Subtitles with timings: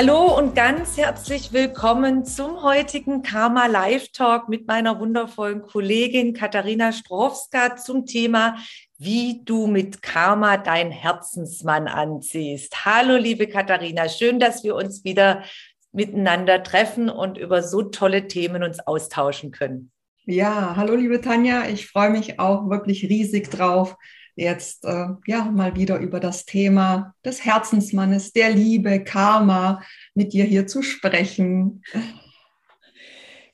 [0.00, 6.92] Hallo und ganz herzlich willkommen zum heutigen Karma Live Talk mit meiner wundervollen Kollegin Katharina
[6.92, 8.58] Strowska zum Thema,
[8.96, 12.84] wie du mit Karma dein Herzensmann anziehst.
[12.84, 15.42] Hallo, liebe Katharina, schön, dass wir uns wieder
[15.90, 19.90] miteinander treffen und über so tolle Themen uns austauschen können.
[20.26, 23.96] Ja, hallo, liebe Tanja, ich freue mich auch wirklich riesig drauf,
[24.38, 29.82] jetzt äh, ja mal wieder über das Thema des Herzensmannes, der Liebe, Karma
[30.14, 31.82] mit dir hier zu sprechen.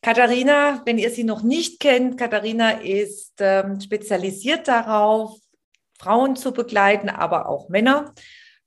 [0.02, 5.38] Katharina, wenn ihr sie noch nicht kennt, Katharina ist ähm, spezialisiert darauf,
[5.98, 8.12] Frauen zu begleiten, aber auch Männer.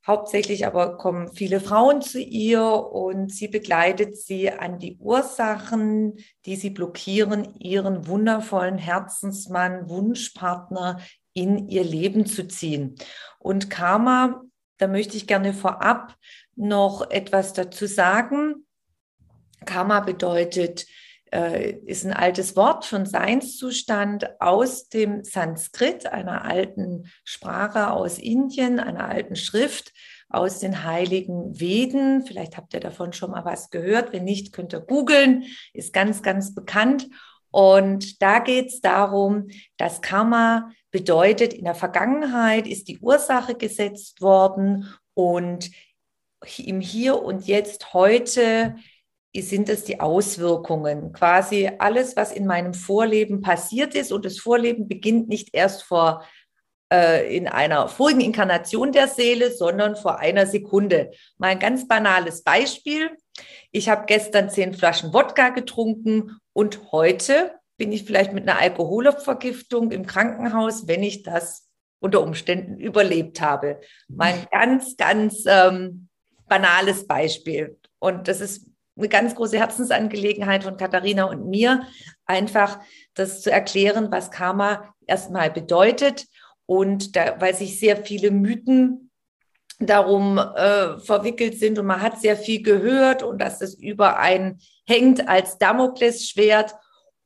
[0.04, 6.56] Hauptsächlich aber kommen viele Frauen zu ihr und sie begleitet sie an die Ursachen, die
[6.56, 10.98] sie blockieren, ihren wundervollen Herzensmann, Wunschpartner
[11.38, 12.96] in ihr Leben zu ziehen.
[13.38, 14.42] Und Karma,
[14.78, 16.16] da möchte ich gerne vorab
[16.56, 18.66] noch etwas dazu sagen.
[19.64, 20.86] Karma bedeutet,
[21.32, 28.80] äh, ist ein altes Wort von Seinszustand aus dem Sanskrit, einer alten Sprache aus Indien,
[28.80, 29.92] einer alten Schrift
[30.30, 32.24] aus den heiligen Veden.
[32.24, 34.12] Vielleicht habt ihr davon schon mal was gehört.
[34.12, 35.44] Wenn nicht, könnt ihr googeln.
[35.72, 37.08] Ist ganz, ganz bekannt.
[37.50, 44.20] Und da geht es darum, dass Karma bedeutet, in der Vergangenheit ist die Ursache gesetzt
[44.20, 45.70] worden und
[46.56, 48.76] im Hier und Jetzt heute
[49.36, 51.12] sind es die Auswirkungen.
[51.12, 56.24] Quasi alles, was in meinem Vorleben passiert ist und das Vorleben beginnt nicht erst vor
[56.92, 61.10] äh, in einer vorigen Inkarnation der Seele, sondern vor einer Sekunde.
[61.36, 63.10] Mal ein ganz banales Beispiel.
[63.70, 69.90] Ich habe gestern zehn Flaschen Wodka getrunken und heute bin ich vielleicht mit einer Alkoholvergiftung
[69.92, 71.68] im Krankenhaus, wenn ich das
[72.00, 73.80] unter Umständen überlebt habe.
[74.08, 76.08] Mein ganz, ganz ähm,
[76.48, 77.78] banales Beispiel.
[77.98, 81.86] Und das ist eine ganz große Herzensangelegenheit von Katharina und mir,
[82.26, 82.80] einfach
[83.14, 86.26] das zu erklären, was Karma erstmal bedeutet.
[86.66, 89.07] Und da, weil sich sehr viele Mythen
[89.78, 94.60] darum äh, verwickelt sind und man hat sehr viel gehört und dass es über einen
[94.86, 96.74] hängt als Damoklesschwert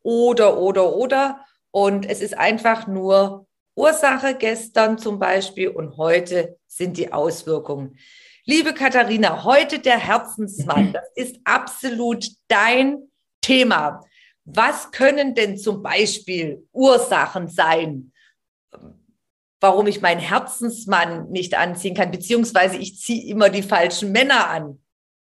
[0.02, 1.40] oder, oder, oder.
[1.70, 7.96] Und es ist einfach nur Ursache gestern zum Beispiel und heute sind die Auswirkungen.
[8.44, 14.04] Liebe Katharina, heute der Herzensmann, das ist absolut dein Thema.
[14.44, 18.11] Was können denn zum Beispiel Ursachen sein,
[19.62, 24.78] warum ich meinen Herzensmann nicht anziehen kann, beziehungsweise ich ziehe immer die falschen Männer an?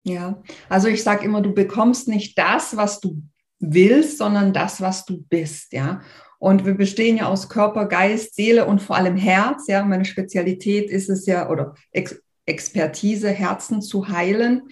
[0.04, 3.22] Ja, also ich sage immer, du bekommst nicht das, was du
[3.58, 6.00] willst, sondern das, was du bist, ja.
[6.38, 9.66] Und wir bestehen ja aus Körper, Geist, Seele und vor allem Herz.
[9.66, 14.68] Ja, meine Spezialität ist es ja, oder Ex Expertise, Herzen zu heilen.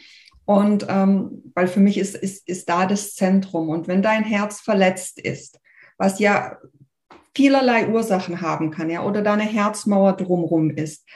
[0.47, 3.69] Und ähm, weil für mich ist, ist, ist da das Zentrum.
[3.69, 5.61] Und wenn dein Herz verletzt ist,
[5.99, 6.57] was ja
[7.37, 11.07] vielerlei Ursachen haben kann, ja, oder da eine Herzmauer drumrum ist,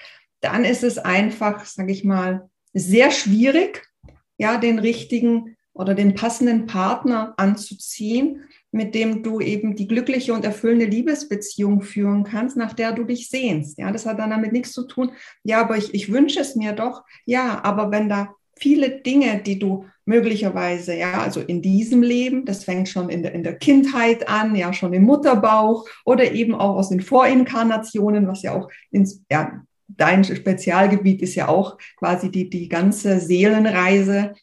[0.42, 3.88] dann ist es einfach, sage ich mal, sehr schwierig,
[4.36, 10.44] ja, den richtigen oder den passenden Partner anzuziehen, mit dem du eben die glückliche und
[10.44, 13.78] erfüllende Liebesbeziehung führen kannst, nach der du dich sehnst.
[13.78, 15.12] Ja, das hat dann damit nichts zu tun.
[15.42, 17.02] Ja, aber ich, ich wünsche es mir doch.
[17.24, 22.64] Ja, aber wenn da viele Dinge, die du möglicherweise, ja, also in diesem Leben, das
[22.64, 26.76] fängt schon in der, in der Kindheit an, ja, schon im Mutterbauch oder eben auch
[26.76, 32.48] aus den Vorinkarnationen, was ja auch ins, ja, dein Spezialgebiet ist ja auch quasi die,
[32.48, 34.34] die ganze Seelenreise,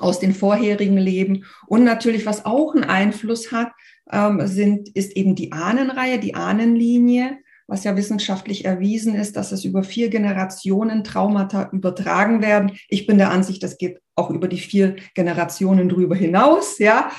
[0.00, 1.44] aus den vorherigen Leben.
[1.66, 3.72] Und natürlich, was auch einen Einfluss hat,
[4.10, 9.64] ähm, sind, ist eben die Ahnenreihe, die Ahnenlinie, was ja wissenschaftlich erwiesen ist, dass es
[9.64, 12.72] über vier Generationen Traumata übertragen werden.
[12.88, 17.10] Ich bin der Ansicht, das geht auch über die vier Generationen drüber hinaus, ja.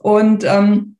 [0.00, 0.96] Und ähm,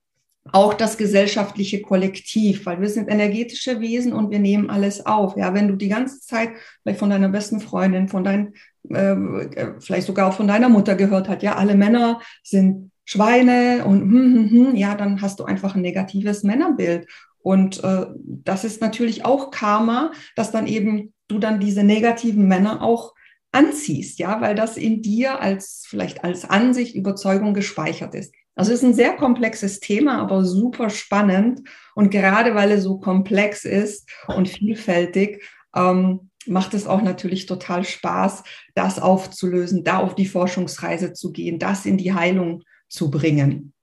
[0.53, 5.37] auch das gesellschaftliche Kollektiv, weil wir sind energetische Wesen und wir nehmen alles auf.
[5.37, 6.51] Ja, wenn du die ganze Zeit
[6.83, 8.55] vielleicht von deiner besten Freundin, von deinen
[8.91, 14.01] äh, vielleicht sogar auch von deiner Mutter gehört hat, ja, alle Männer sind Schweine und
[14.01, 17.07] hm, hm, hm, ja, dann hast du einfach ein negatives Männerbild.
[17.45, 22.81] Und äh, das ist natürlich auch Karma, dass dann eben du dann diese negativen Männer
[22.81, 23.13] auch
[23.53, 28.35] anziehst, ja, weil das in dir als vielleicht als Ansicht, Überzeugung gespeichert ist.
[28.55, 31.61] Also es ist ein sehr komplexes Thema, aber super spannend.
[31.95, 35.45] Und gerade weil es so komplex ist und vielfältig,
[35.77, 38.43] ähm, macht es auch natürlich total Spaß,
[38.75, 43.75] das aufzulösen, da auf die Forschungsreise zu gehen, das in die Heilung zu bringen.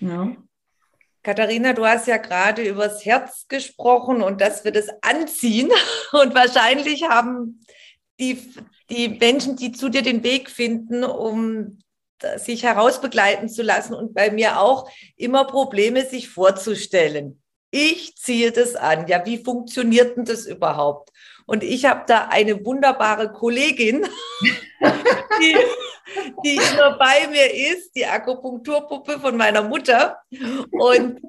[0.00, 0.36] Ja.
[1.26, 5.68] Katharina, du hast ja gerade übers Herz gesprochen und dass wir das anziehen.
[6.12, 7.66] Und wahrscheinlich haben
[8.20, 8.54] die,
[8.90, 11.80] die Menschen, die zu dir den Weg finden, um
[12.36, 17.42] sich herausbegleiten zu lassen und bei mir auch immer Probleme sich vorzustellen.
[17.72, 19.08] Ich ziehe das an.
[19.08, 21.10] Ja, wie funktioniert denn das überhaupt?
[21.46, 24.04] Und ich habe da eine wunderbare Kollegin,
[25.40, 25.56] die,
[26.44, 30.18] die immer bei mir ist, die Akupunkturpuppe von meiner Mutter.
[30.72, 31.20] Und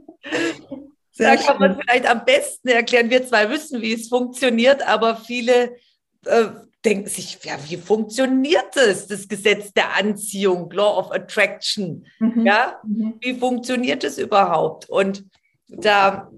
[1.12, 3.10] Sehr da kann man vielleicht am besten erklären.
[3.10, 5.78] Wir zwei wissen, wie es funktioniert, aber viele
[6.26, 6.48] äh,
[6.84, 12.08] denken sich, ja, wie funktioniert das, das Gesetz der Anziehung, Law of Attraction?
[12.20, 12.46] Mhm.
[12.46, 13.16] Ja, mhm.
[13.20, 14.90] wie funktioniert es überhaupt?
[14.90, 15.26] Und
[15.68, 16.32] da,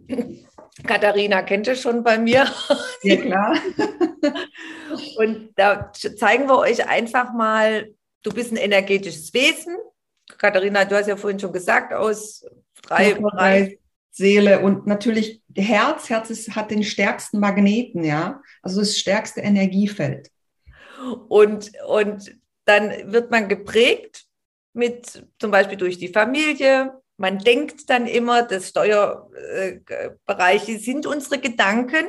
[0.85, 2.47] Katharina kennt es schon bei mir.
[3.01, 3.55] Ja, klar.
[5.17, 7.93] Und da zeigen wir euch einfach mal,
[8.23, 9.77] du bist ein energetisches Wesen.
[10.37, 12.45] Katharina, du hast ja vorhin schon gesagt, aus
[12.81, 13.77] drei Bereichen.
[14.11, 16.09] Seele und natürlich Herz.
[16.09, 20.29] Herz ist, hat den stärksten Magneten, ja, also das stärkste Energiefeld.
[21.29, 22.35] Und, und
[22.65, 24.25] dann wird man geprägt
[24.73, 26.98] mit zum Beispiel durch die Familie.
[27.19, 32.05] Man denkt dann immer, das Steuerbereiche sind unsere Gedanken.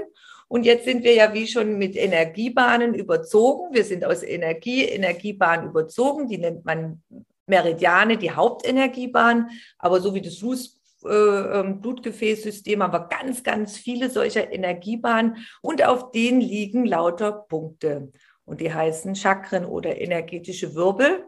[0.46, 3.74] Und jetzt sind wir ja wie schon mit Energiebahnen überzogen.
[3.74, 6.28] Wir sind aus Energie, Energiebahn überzogen.
[6.28, 7.02] Die nennt man
[7.46, 9.50] Meridiane, die Hauptenergiebahn.
[9.78, 15.38] Aber so wie das Fuß, äh, ähm, Blutgefäßsystem haben wir ganz, ganz viele solcher Energiebahnen
[15.60, 18.12] und auf denen liegen lauter Punkte.
[18.44, 21.24] Und die heißen Chakren oder energetische Wirbel.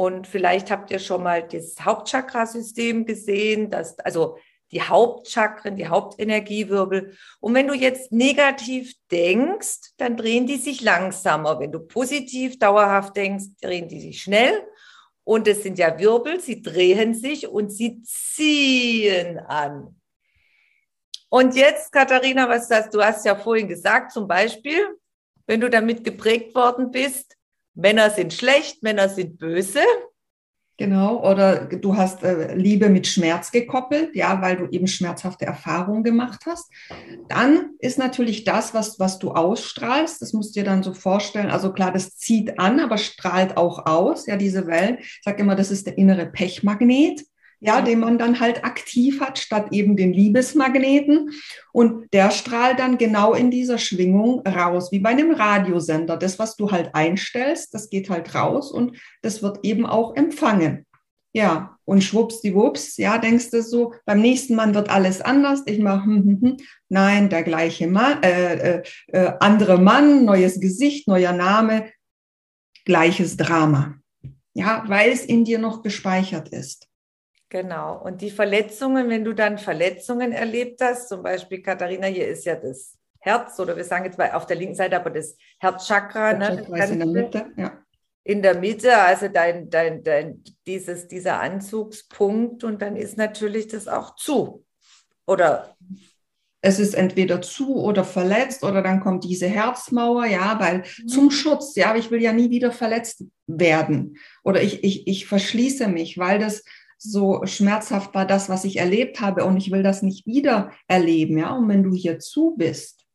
[0.00, 4.38] Und vielleicht habt ihr schon mal das Hauptchakrasystem gesehen, das, also
[4.70, 7.14] die Hauptchakren, die Hauptenergiewirbel.
[7.40, 11.60] Und wenn du jetzt negativ denkst, dann drehen die sich langsamer.
[11.60, 14.66] Wenn du positiv dauerhaft denkst, drehen die sich schnell.
[15.22, 20.00] Und es sind ja Wirbel, sie drehen sich und sie ziehen an.
[21.28, 22.88] Und jetzt, Katharina, was das?
[22.88, 24.96] Du hast ja vorhin gesagt, zum Beispiel,
[25.46, 27.36] wenn du damit geprägt worden bist,
[27.80, 29.80] Männer sind schlecht, Männer sind böse.
[30.76, 36.02] Genau, oder du hast äh, Liebe mit Schmerz gekoppelt, ja, weil du eben schmerzhafte Erfahrungen
[36.02, 36.70] gemacht hast.
[37.28, 41.50] Dann ist natürlich das, was, was du ausstrahlst, das musst du dir dann so vorstellen.
[41.50, 44.96] Also klar, das zieht an, aber strahlt auch aus, ja, diese Wellen.
[45.00, 47.24] Ich sage immer, das ist der innere Pechmagnet
[47.60, 51.30] ja, den man dann halt aktiv hat, statt eben den Liebesmagneten.
[51.72, 56.16] Und der strahlt dann genau in dieser Schwingung raus, wie bei einem Radiosender.
[56.16, 60.86] Das, was du halt einstellst, das geht halt raus und das wird eben auch empfangen.
[61.32, 65.62] Ja, und schwuppsdiwupps, ja, denkst du so, beim nächsten Mann wird alles anders.
[65.66, 66.56] Ich mache, hm, hm, hm,
[66.88, 71.90] nein, der gleiche Mann, äh, äh, äh, andere Mann, neues Gesicht, neuer Name,
[72.84, 73.94] gleiches Drama.
[74.54, 76.89] Ja, weil es in dir noch gespeichert ist.
[77.50, 78.00] Genau.
[78.00, 82.54] Und die Verletzungen, wenn du dann Verletzungen erlebt hast, zum Beispiel, Katharina, hier ist ja
[82.54, 86.64] das Herz, oder wir sagen jetzt mal auf der linken Seite, aber das Herzchakra, ne,
[86.70, 87.72] das in der Mitte, ja.
[88.22, 93.88] In der Mitte, also dein, dein, dein, dieses, dieser Anzugspunkt, und dann ist natürlich das
[93.88, 94.64] auch zu.
[95.26, 95.76] Oder
[96.62, 101.08] es ist entweder zu oder verletzt oder dann kommt diese Herzmauer, ja, weil mhm.
[101.08, 105.88] zum Schutz, ja, ich will ja nie wieder verletzt werden oder ich, ich, ich verschließe
[105.88, 106.62] mich, weil das
[107.02, 111.38] so schmerzhaft war das, was ich erlebt habe und ich will das nicht wieder erleben,
[111.38, 111.54] ja.
[111.54, 113.06] Und wenn du hier zu bist,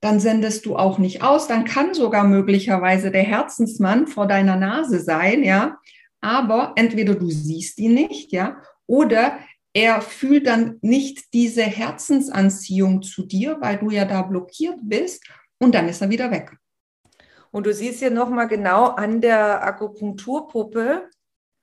[0.00, 5.00] dann sendest du auch nicht aus, dann kann sogar möglicherweise der Herzensmann vor deiner Nase
[5.00, 5.76] sein, ja.
[6.22, 9.38] Aber entweder du siehst ihn nicht, ja, oder
[9.74, 15.24] er fühlt dann nicht diese Herzensanziehung zu dir, weil du ja da blockiert bist
[15.58, 16.56] und dann ist er wieder weg.
[17.50, 21.10] Und du siehst hier nochmal genau an der Akupunkturpuppe,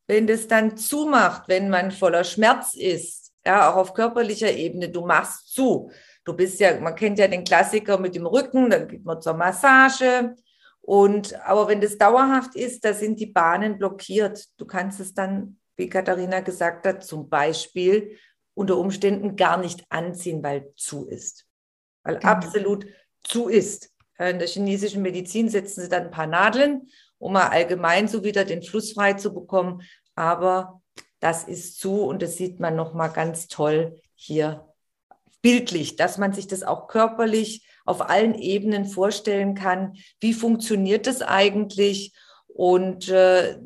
[0.09, 5.05] wenn das dann zumacht, wenn man voller Schmerz ist, ja, auch auf körperlicher Ebene, du
[5.05, 5.91] machst zu.
[6.25, 9.35] Du bist ja, man kennt ja den Klassiker mit dem Rücken, dann geht man zur
[9.35, 10.35] Massage.
[10.81, 14.45] Und, aber wenn das dauerhaft ist, da sind die Bahnen blockiert.
[14.57, 18.17] Du kannst es dann, wie Katharina gesagt hat, zum Beispiel
[18.55, 21.45] unter Umständen gar nicht anziehen, weil zu ist.
[22.03, 22.31] Weil genau.
[22.31, 22.87] absolut
[23.23, 23.91] zu ist.
[24.17, 26.89] In der chinesischen Medizin setzen sie dann ein paar Nadeln,
[27.19, 29.83] um mal allgemein so wieder den Fluss frei zu bekommen
[30.15, 30.81] aber
[31.19, 34.65] das ist zu und das sieht man noch mal ganz toll hier
[35.41, 39.95] bildlich, dass man sich das auch körperlich auf allen Ebenen vorstellen kann.
[40.19, 42.13] Wie funktioniert das eigentlich?
[42.47, 43.57] Und äh,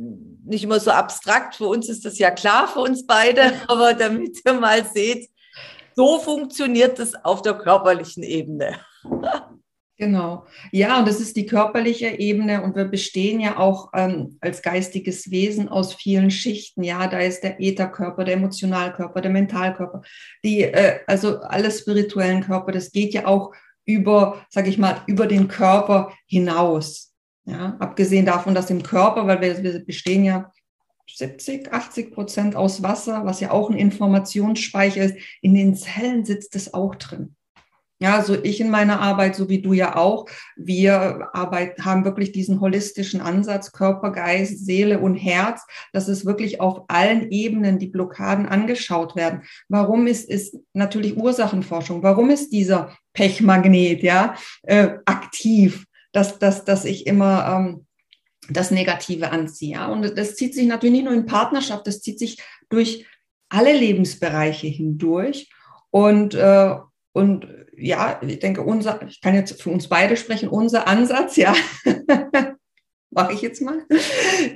[0.46, 1.56] nicht immer so abstrakt.
[1.56, 5.30] Für uns ist das ja klar, für uns beide, aber damit ihr mal seht,
[5.96, 8.80] so funktioniert es auf der körperlichen Ebene.
[10.04, 10.46] Genau.
[10.74, 15.32] Ja, und das ist die körperliche Ebene und wir bestehen ja auch ähm, als geistiges
[15.32, 16.84] Wesen aus vielen Schichten.
[16.84, 20.02] Ja, da ist der Ätherkörper, der Emotionalkörper, der Mentalkörper,
[20.44, 22.74] die, äh, also alle spirituellen Körper.
[22.74, 23.54] Das geht ja auch
[23.86, 27.14] über, sage ich mal, über den Körper hinaus.
[27.46, 30.52] Ja, abgesehen davon, dass im Körper, weil wir, wir bestehen ja
[31.08, 35.16] 70, 80 Prozent aus Wasser, was ja auch ein Informationsspeicher ist.
[35.42, 37.38] In den Zellen sitzt es auch drin.
[38.04, 40.26] Ja, so ich in meiner Arbeit, so wie du ja auch,
[40.58, 46.60] wir arbeiten, haben wirklich diesen holistischen Ansatz, Körper, Geist, Seele und Herz, dass es wirklich
[46.60, 49.44] auf allen Ebenen die Blockaden angeschaut werden.
[49.70, 56.84] Warum ist, ist natürlich Ursachenforschung, warum ist dieser Pechmagnet, ja, äh, aktiv, dass, dass, dass
[56.84, 57.86] ich immer, ähm,
[58.50, 59.76] das Negative anziehe.
[59.76, 59.88] Ja?
[59.88, 63.06] Und das zieht sich natürlich nicht nur in Partnerschaft, das zieht sich durch
[63.48, 65.50] alle Lebensbereiche hindurch.
[65.90, 66.76] Und, äh,
[67.14, 71.56] und ja, ich denke, unser, ich kann jetzt für uns beide sprechen, unser Ansatz, ja,
[73.12, 73.86] mache ich jetzt mal,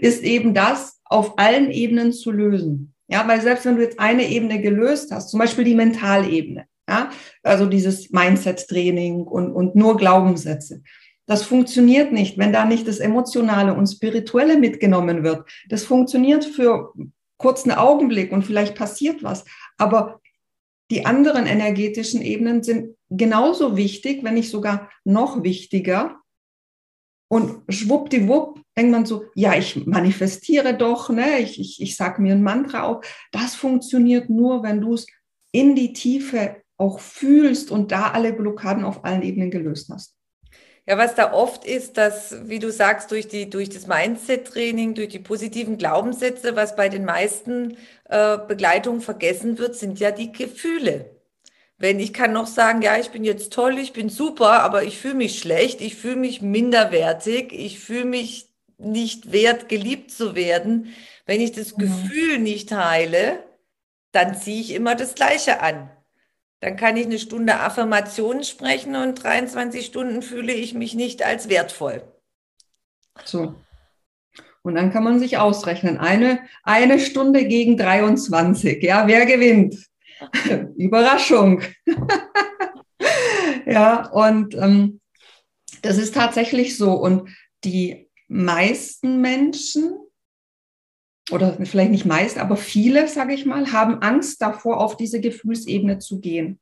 [0.02, 2.94] ist eben das auf allen Ebenen zu lösen.
[3.10, 7.10] Ja, weil selbst wenn du jetzt eine Ebene gelöst hast, zum Beispiel die Mentalebene, ja,
[7.44, 10.82] also dieses Mindset-Training und, und nur Glaubenssätze,
[11.26, 15.48] das funktioniert nicht, wenn da nicht das Emotionale und Spirituelle mitgenommen wird.
[15.70, 16.94] Das funktioniert für
[17.38, 19.46] kurzen Augenblick und vielleicht passiert was.
[19.78, 20.22] Aber
[20.90, 26.20] die anderen energetischen Ebenen sind genauso wichtig, wenn nicht sogar noch wichtiger.
[27.30, 31.40] Und schwuppdiwupp denkt man so, ja, ich manifestiere doch, ne?
[31.40, 33.06] ich, ich, ich sage mir ein Mantra auf.
[33.32, 35.08] Das funktioniert nur, wenn du es
[35.52, 40.18] in die Tiefe auch fühlst und da alle Blockaden auf allen Ebenen gelöst hast.
[40.90, 45.10] Ja, was da oft ist, dass, wie du sagst, durch, die, durch das Mindset-Training, durch
[45.10, 47.76] die positiven Glaubenssätze, was bei den meisten
[48.10, 51.18] äh, Begleitungen vergessen wird, sind ja die Gefühle.
[51.78, 54.98] Wenn ich kann noch sagen, ja, ich bin jetzt toll, ich bin super, aber ich
[54.98, 60.94] fühle mich schlecht, ich fühle mich minderwertig, ich fühle mich nicht wert, geliebt zu werden.
[61.26, 61.78] Wenn ich das ja.
[61.78, 63.44] Gefühl nicht heile,
[64.12, 65.92] dann ziehe ich immer das Gleiche an.
[66.62, 71.50] Dann kann ich eine Stunde Affirmationen sprechen und 23 Stunden fühle ich mich nicht als
[71.50, 72.02] wertvoll.
[73.24, 73.54] So.
[74.68, 78.84] Und dann kann man sich ausrechnen, eine, eine Stunde gegen 23.
[78.84, 79.88] Ja, wer gewinnt?
[80.76, 81.62] Überraschung.
[83.66, 85.00] ja, und ähm,
[85.84, 86.92] das ist tatsächlich so.
[86.92, 87.30] Und
[87.64, 89.96] die meisten Menschen,
[91.32, 96.00] oder vielleicht nicht meist, aber viele, sage ich mal, haben Angst davor, auf diese Gefühlsebene
[96.00, 96.60] zu gehen.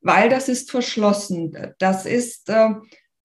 [0.00, 1.56] Weil das ist verschlossen.
[1.78, 2.70] Das ist, äh,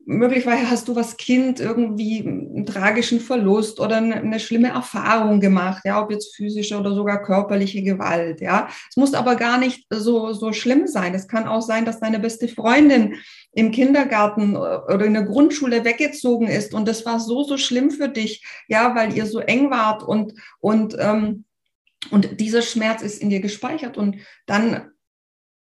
[0.06, 6.02] möglicherweise hast du was Kind irgendwie einen tragischen Verlust oder eine, schlimme Erfahrung gemacht, ja,
[6.02, 8.68] ob jetzt physische oder sogar körperliche Gewalt, ja.
[8.90, 11.14] Es muss aber gar nicht so, so schlimm sein.
[11.14, 13.16] Es kann auch sein, dass deine beste Freundin
[13.54, 18.10] im Kindergarten oder in der Grundschule weggezogen ist und das war so, so schlimm für
[18.10, 21.46] dich, ja, weil ihr so eng wart und, und, ähm,
[22.10, 24.91] und dieser Schmerz ist in dir gespeichert und dann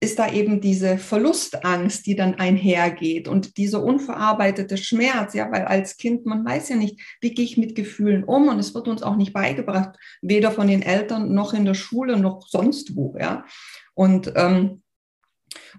[0.05, 5.97] ist da eben diese Verlustangst, die dann einhergeht und dieser unverarbeitete Schmerz, ja, weil als
[5.97, 9.03] Kind, man weiß ja nicht, wie gehe ich mit Gefühlen um und es wird uns
[9.03, 13.47] auch nicht beigebracht, weder von den Eltern noch in der Schule noch sonst wo, ja.
[13.95, 14.83] Und, ähm,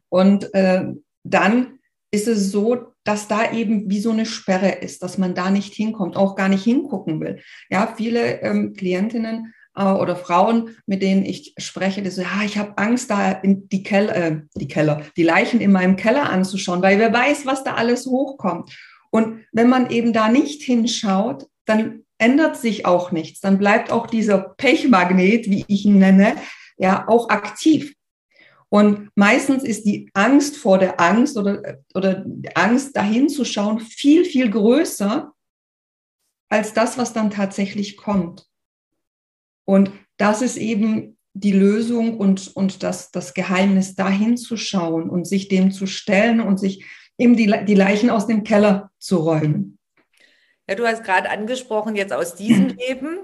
[0.10, 0.86] und äh,
[1.24, 1.80] dann
[2.10, 5.76] ist es so, dass da eben wie so eine Sperre ist, dass man da nicht
[5.76, 7.42] hinkommt, auch gar nicht hingucken will.
[7.70, 12.78] Ja, viele ähm, Klientinnen oder Frauen, mit denen ich spreche, die so, ja, ich habe
[12.78, 17.00] Angst, da in die Keller, äh, die Keller, die Leichen in meinem Keller anzuschauen, weil
[17.00, 18.76] wer weiß, was da alles hochkommt.
[19.12, 23.42] Und wenn man eben da nicht hinschaut, dann ändert sich auch nichts.
[23.42, 26.36] Dann bleibt auch dieser Pechmagnet, wie ich ihn nenne,
[26.78, 27.94] ja, auch aktiv.
[28.70, 33.80] Und meistens ist die Angst vor der Angst oder, oder die Angst dahin zu schauen
[33.80, 35.32] viel, viel größer
[36.50, 38.48] als das, was dann tatsächlich kommt.
[39.66, 45.28] Und das ist eben die Lösung und, und das, das Geheimnis, dahin zu schauen und
[45.28, 46.86] sich dem zu stellen und sich
[47.18, 49.78] eben die, die Leichen aus dem Keller zu räumen.
[50.68, 53.20] Ja, du hast gerade angesprochen, jetzt aus diesem Leben.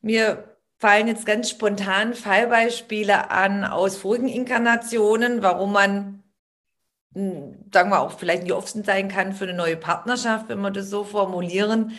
[0.00, 6.22] Mir fallen jetzt ganz spontan Fallbeispiele an aus vorigen Inkarnationen, warum man,
[7.14, 10.70] hm, sagen wir auch, vielleicht nicht offen sein kann für eine neue Partnerschaft, wenn wir
[10.70, 11.92] das so formulieren.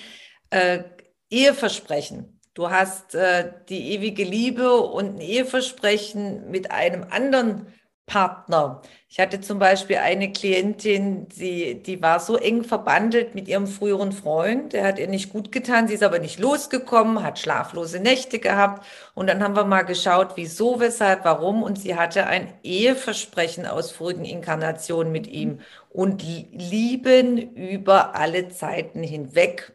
[0.49, 0.83] Äh,
[1.29, 2.40] Eheversprechen.
[2.61, 7.65] Du hast äh, die ewige Liebe und ein Eheversprechen mit einem anderen
[8.05, 8.83] Partner.
[9.09, 14.11] Ich hatte zum Beispiel eine Klientin, die, die war so eng verbandelt mit ihrem früheren
[14.11, 18.37] Freund, der hat ihr nicht gut getan, sie ist aber nicht losgekommen, hat schlaflose Nächte
[18.37, 18.85] gehabt.
[19.15, 21.63] Und dann haben wir mal geschaut, wieso, weshalb, warum.
[21.63, 25.61] Und sie hatte ein Eheversprechen aus vorigen Inkarnationen mit ihm.
[25.89, 29.73] Und lieben über alle Zeiten hinweg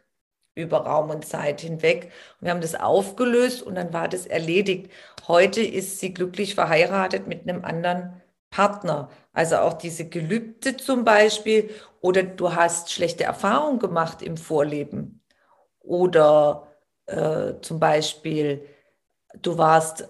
[0.57, 2.11] über Raum und Zeit hinweg.
[2.41, 4.91] wir haben das aufgelöst und dann war das erledigt.
[5.29, 8.21] Heute ist sie glücklich verheiratet mit einem anderen
[8.51, 9.11] Partner.
[9.33, 11.71] Also auch diese Gelübde zum Beispiel.
[12.01, 15.23] Oder du hast schlechte Erfahrungen gemacht im Vorleben.
[15.81, 16.73] Oder
[17.07, 18.67] äh, zum Beispiel,
[19.43, 20.09] du warst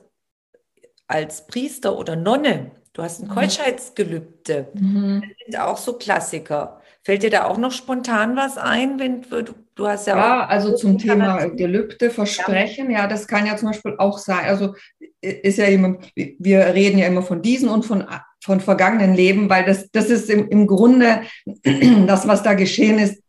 [1.09, 2.71] als Priester oder Nonne.
[2.93, 3.35] Du hast ein mhm.
[3.35, 4.69] Keuschheitsgelübde.
[4.75, 5.23] Mhm.
[5.23, 6.81] Das sind auch so Klassiker.
[7.03, 10.75] Fällt dir da auch noch spontan was ein, wenn du, du hast ja, ja also
[10.75, 13.01] zum Thema Gelübde, Versprechen, ja.
[13.01, 13.07] ja.
[13.07, 14.45] das kann ja zum Beispiel auch sein.
[14.47, 14.75] Also
[15.21, 18.05] ist ja immer, wir reden ja immer von diesen und von
[18.45, 21.23] von vergangenen Leben, weil das das ist im, im Grunde
[22.07, 23.23] das, was da geschehen ist,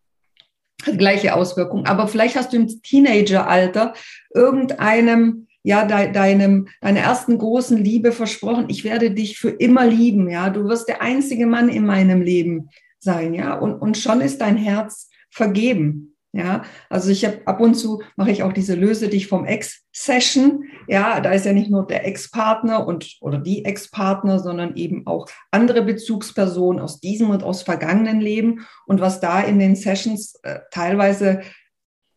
[0.86, 1.86] hat gleiche Auswirkungen.
[1.86, 3.94] Aber vielleicht hast du im Teenageralter
[4.34, 10.30] irgendeinem ja, de, deinem, deiner ersten großen Liebe versprochen, ich werde dich für immer lieben,
[10.30, 14.40] ja, du wirst der einzige Mann in meinem Leben sein, ja, und, und schon ist
[14.40, 16.07] dein Herz vergeben.
[16.38, 20.66] Ja, also ich habe ab und zu mache ich auch diese Löse dich vom Ex-Session.
[20.88, 25.26] Ja, da ist ja nicht nur der Ex-Partner und oder die Ex-Partner, sondern eben auch
[25.50, 28.68] andere Bezugspersonen aus diesem und aus vergangenen Leben.
[28.86, 31.42] Und was da in den Sessions äh, teilweise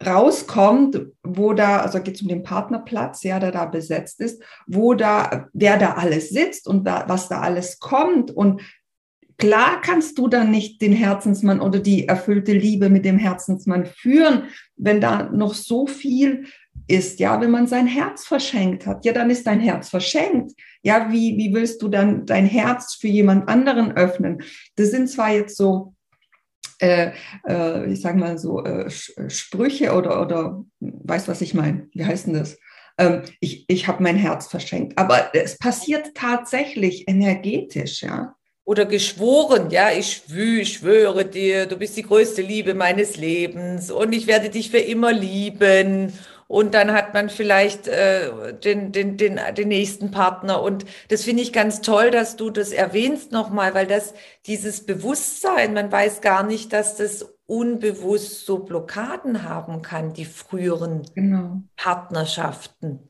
[0.05, 4.93] rauskommt, wo da, also geht es um den Partnerplatz, ja, der da besetzt ist, wo
[4.93, 8.61] da, wer da alles sitzt und da, was da alles kommt und
[9.41, 14.45] Klar kannst du dann nicht den Herzensmann oder die erfüllte Liebe mit dem Herzensmann führen,
[14.77, 16.45] wenn da noch so viel
[16.87, 20.53] ist, ja, wenn man sein Herz verschenkt hat, ja, dann ist dein Herz verschenkt.
[20.83, 24.43] Ja, wie, wie willst du dann dein Herz für jemand anderen öffnen?
[24.77, 25.95] Das sind zwar jetzt so,
[26.79, 27.13] äh,
[27.49, 31.89] äh, ich sage mal so, äh, Sprüche oder, oder, weißt was ich meine?
[31.95, 32.59] Wie heißt denn das?
[32.99, 34.99] Ähm, ich ich habe mein Herz verschenkt.
[34.99, 38.35] Aber es passiert tatsächlich energetisch, ja
[38.71, 43.91] oder geschworen, ja, ich schwöre, ich schwöre dir, du bist die größte Liebe meines Lebens
[43.91, 46.13] und ich werde dich für immer lieben.
[46.47, 50.63] Und dann hat man vielleicht äh, den, den, den, den nächsten Partner.
[50.63, 54.15] Und das finde ich ganz toll, dass du das erwähnst nochmal, weil das
[54.47, 61.03] dieses Bewusstsein, man weiß gar nicht, dass das unbewusst so Blockaden haben kann, die früheren
[61.17, 61.63] genau.
[61.75, 63.10] Partnerschaften.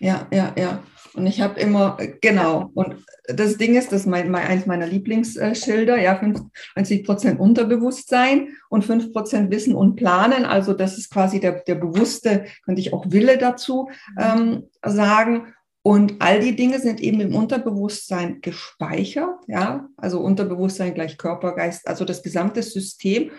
[0.00, 0.82] Ja, ja, ja.
[1.14, 4.86] Und ich habe immer, genau, und das Ding ist, das ist mein, mein, eins meiner
[4.86, 10.44] Lieblingsschilder, ja, 95 Prozent Unterbewusstsein und 5 Prozent Wissen und Planen.
[10.44, 15.52] Also das ist quasi der, der bewusste, könnte ich auch Wille dazu ähm, sagen.
[15.82, 21.88] Und all die Dinge sind eben im Unterbewusstsein gespeichert, ja, also Unterbewusstsein gleich Körper, Geist,
[21.88, 23.30] also das gesamte System.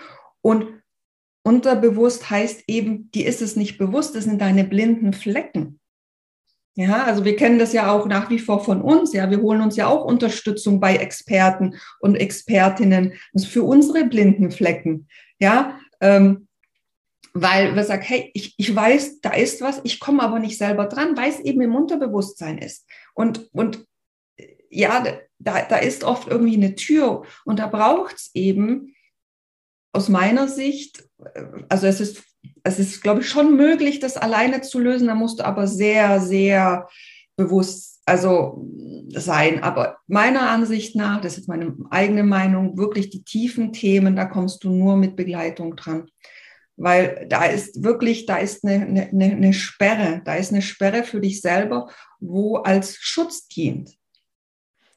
[0.42, 0.68] Und
[1.44, 5.81] unterbewusst heißt eben, die ist es nicht bewusst, das sind deine blinden Flecken.
[6.76, 9.14] Ja, also wir kennen das ja auch nach wie vor von uns.
[9.14, 14.52] Ja, wir holen uns ja auch Unterstützung bei Experten und Expertinnen das für unsere blinden
[14.52, 15.08] Flecken.
[15.40, 16.48] Ja, ähm,
[17.34, 20.86] weil wir sagen, hey, ich, ich weiß, da ist was, ich komme aber nicht selber
[20.86, 22.86] dran, weil es eben im Unterbewusstsein ist.
[23.14, 23.86] Und, und
[24.70, 25.06] ja,
[25.40, 28.96] da, da ist oft irgendwie eine Tür und da braucht es eben
[29.94, 31.04] aus meiner Sicht,
[31.34, 32.24] äh, also es ist
[32.64, 35.08] es ist, glaube ich, schon möglich, das alleine zu lösen.
[35.08, 36.88] Da musst du aber sehr, sehr
[37.36, 38.68] bewusst also
[39.10, 39.64] sein.
[39.64, 44.64] Aber meiner Ansicht nach, das ist meine eigene Meinung, wirklich die tiefen Themen, da kommst
[44.64, 46.10] du nur mit Begleitung dran.
[46.78, 51.22] Weil da ist wirklich, da ist eine, eine, eine Sperre, da ist eine Sperre für
[51.22, 53.92] dich selber, wo als Schutz dient.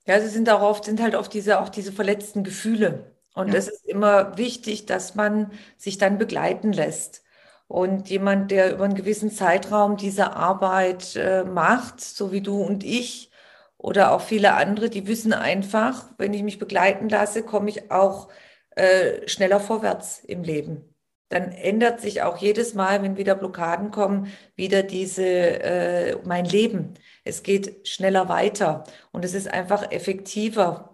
[0.07, 3.17] Ja, sie sind auch oft, sind halt oft diese, auch diese verletzten Gefühle.
[3.35, 3.55] Und ja.
[3.55, 7.24] es ist immer wichtig, dass man sich dann begleiten lässt.
[7.67, 12.85] Und jemand, der über einen gewissen Zeitraum diese Arbeit äh, macht, so wie du und
[12.85, 13.31] ich
[13.79, 18.29] oder auch viele andere, die wissen einfach, wenn ich mich begleiten lasse, komme ich auch
[18.77, 20.95] äh, schneller vorwärts im Leben.
[21.29, 26.95] Dann ändert sich auch jedes Mal, wenn wieder Blockaden kommen, wieder diese äh, mein Leben.
[27.25, 30.94] Es geht schneller weiter und es ist einfach effektiver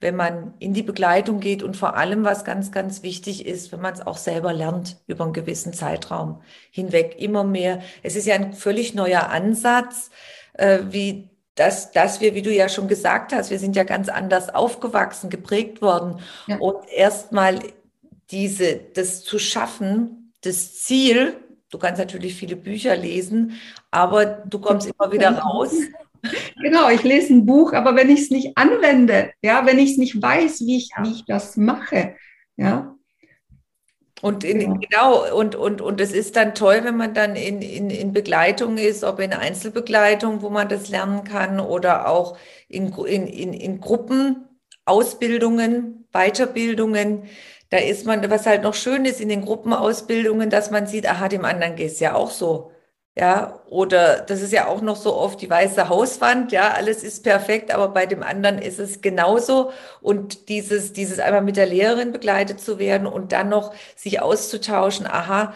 [0.00, 3.80] wenn man in die Begleitung geht und vor allem, was ganz, ganz wichtig ist, wenn
[3.80, 7.80] man es auch selber lernt über einen gewissen Zeitraum hinweg, immer mehr.
[8.02, 10.10] Es ist ja ein völlig neuer Ansatz,
[10.54, 14.08] äh, wie dass, dass wir, wie du ja schon gesagt hast, wir sind ja ganz
[14.08, 16.20] anders aufgewachsen, geprägt worden.
[16.46, 16.56] Ja.
[16.56, 17.58] Und erstmal
[18.30, 21.36] diese, das zu schaffen, das Ziel,
[21.70, 23.60] du kannst natürlich viele Bücher lesen,
[23.90, 25.72] aber du kommst immer wieder raus
[26.62, 29.96] genau, ich lese ein Buch, aber wenn ich es nicht anwende, ja, wenn ich es
[29.98, 31.04] nicht weiß, wie ich, ja.
[31.04, 32.16] wie ich das mache,
[32.56, 32.94] ja.
[34.22, 34.74] Und in, ja.
[34.74, 38.76] genau, und, und, und es ist dann toll, wenn man dann in, in, in Begleitung
[38.76, 42.36] ist, ob in Einzelbegleitung, wo man das lernen kann, oder auch
[42.68, 44.46] in, in, in, in Gruppen,
[44.84, 47.24] Ausbildungen, Weiterbildungen.
[47.70, 51.28] Da ist man, was halt noch schön ist in den Gruppenausbildungen, dass man sieht, aha,
[51.28, 52.72] dem anderen geht es ja auch so.
[53.20, 57.22] Ja, oder das ist ja auch noch so oft die weiße Hauswand, ja, alles ist
[57.22, 59.72] perfekt, aber bei dem anderen ist es genauso.
[60.00, 65.06] Und dieses, dieses einmal mit der Lehrerin begleitet zu werden und dann noch sich auszutauschen,
[65.06, 65.52] aha,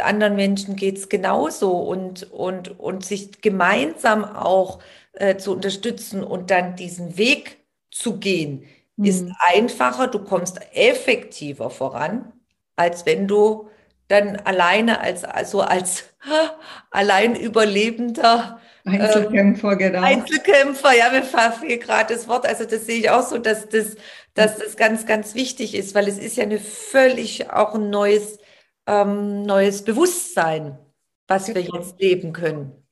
[0.00, 4.80] anderen Menschen geht's genauso und, und, und sich gemeinsam auch
[5.12, 7.58] äh, zu unterstützen und dann diesen Weg
[7.92, 8.64] zu gehen,
[8.96, 9.04] mhm.
[9.04, 12.32] ist einfacher, du kommst effektiver voran,
[12.74, 13.68] als wenn du
[14.08, 16.04] dann alleine als, also als
[16.90, 18.60] allein Überlebender.
[18.84, 20.02] Einzelkämpfer, ähm, genau.
[20.02, 22.46] Einzelkämpfer, ja, mir fehlt gerade das Wort.
[22.46, 23.96] Also das sehe ich auch so, dass das,
[24.34, 28.38] dass das ganz, ganz wichtig ist, weil es ist ja eine völlig auch ein neues,
[28.86, 30.78] ähm, neues Bewusstsein,
[31.26, 31.56] was genau.
[31.56, 32.86] wir jetzt leben können.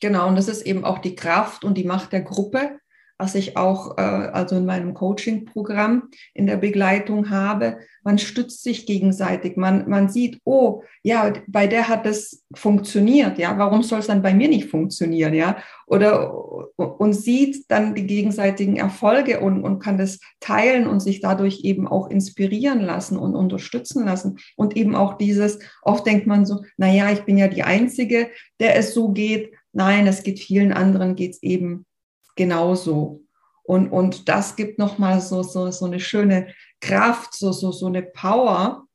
[0.00, 2.78] Genau, und das ist eben auch die Kraft und die Macht der Gruppe,
[3.22, 7.78] was ich auch äh, also in meinem Coaching-Programm in der Begleitung habe.
[8.02, 9.56] Man stützt sich gegenseitig.
[9.56, 13.38] Man, man sieht, oh, ja, bei der hat das funktioniert.
[13.38, 15.34] Ja, warum soll es dann bei mir nicht funktionieren?
[15.34, 16.34] Ja, oder
[16.76, 21.86] und sieht dann die gegenseitigen Erfolge und, und kann das teilen und sich dadurch eben
[21.86, 24.38] auch inspirieren lassen und unterstützen lassen.
[24.56, 28.30] Und eben auch dieses, oft denkt man so, na ja, ich bin ja die Einzige,
[28.58, 29.52] der es so geht.
[29.72, 31.86] Nein, es geht vielen anderen, geht es eben
[32.36, 33.22] genauso.
[33.64, 36.48] Und, und das gibt nochmal so, so, so eine schöne
[36.80, 38.86] Kraft, so, so, so eine Power,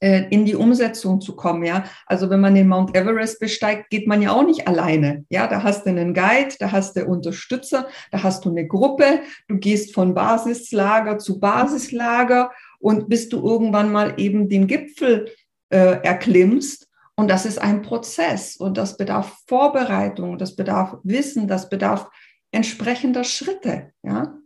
[0.00, 1.84] äh, in die Umsetzung zu kommen, ja.
[2.06, 5.24] Also wenn man den Mount Everest besteigt, geht man ja auch nicht alleine.
[5.28, 9.20] Ja, da hast du einen Guide, da hast du Unterstützer, da hast du eine Gruppe,
[9.48, 15.32] du gehst von Basislager zu Basislager und bis du irgendwann mal eben den Gipfel
[15.70, 16.86] äh, erklimmst.
[17.16, 22.08] Und das ist ein Prozess und das bedarf Vorbereitung, das bedarf Wissen, das bedarf
[22.50, 23.92] entsprechender Schritte.
[24.02, 24.38] Ja?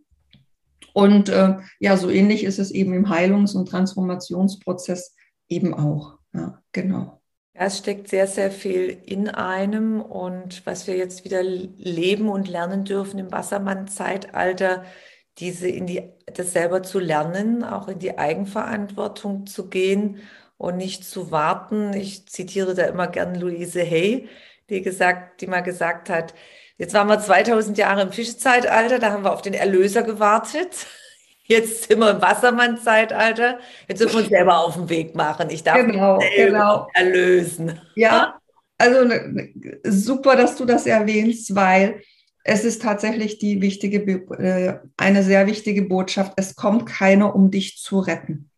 [0.93, 5.15] Und äh, ja, so ähnlich ist es eben im Heilungs- und Transformationsprozess
[5.49, 6.19] eben auch.
[6.35, 7.21] Ja, genau.
[7.55, 12.85] Es steckt sehr, sehr viel in einem und was wir jetzt wieder leben und lernen
[12.85, 14.85] dürfen im Wassermann-Zeitalter,
[15.39, 20.21] diese in die, das selber zu lernen, auch in die Eigenverantwortung zu gehen
[20.57, 21.93] und nicht zu warten.
[21.93, 24.29] Ich zitiere da immer gern Louise Hay,
[24.71, 26.35] die gesagt, die mal gesagt hat,
[26.83, 30.89] Jetzt waren wir 2000 Jahre im Fischzeitalter, da haben wir auf den Erlöser gewartet.
[31.45, 33.61] Jetzt sind wir im Wassermann-Zeitalter.
[33.87, 35.49] Jetzt dürfen wir uns selber auf den Weg machen.
[35.51, 36.89] Ich darf genau, mich selber genau.
[36.95, 37.81] erlösen.
[37.95, 38.37] Ja,
[38.79, 42.03] also ne, ne, super, dass du das erwähnst, weil
[42.43, 43.99] es ist tatsächlich die wichtige,
[44.39, 46.33] äh, eine sehr wichtige Botschaft.
[46.35, 48.51] Es kommt keiner, um dich zu retten.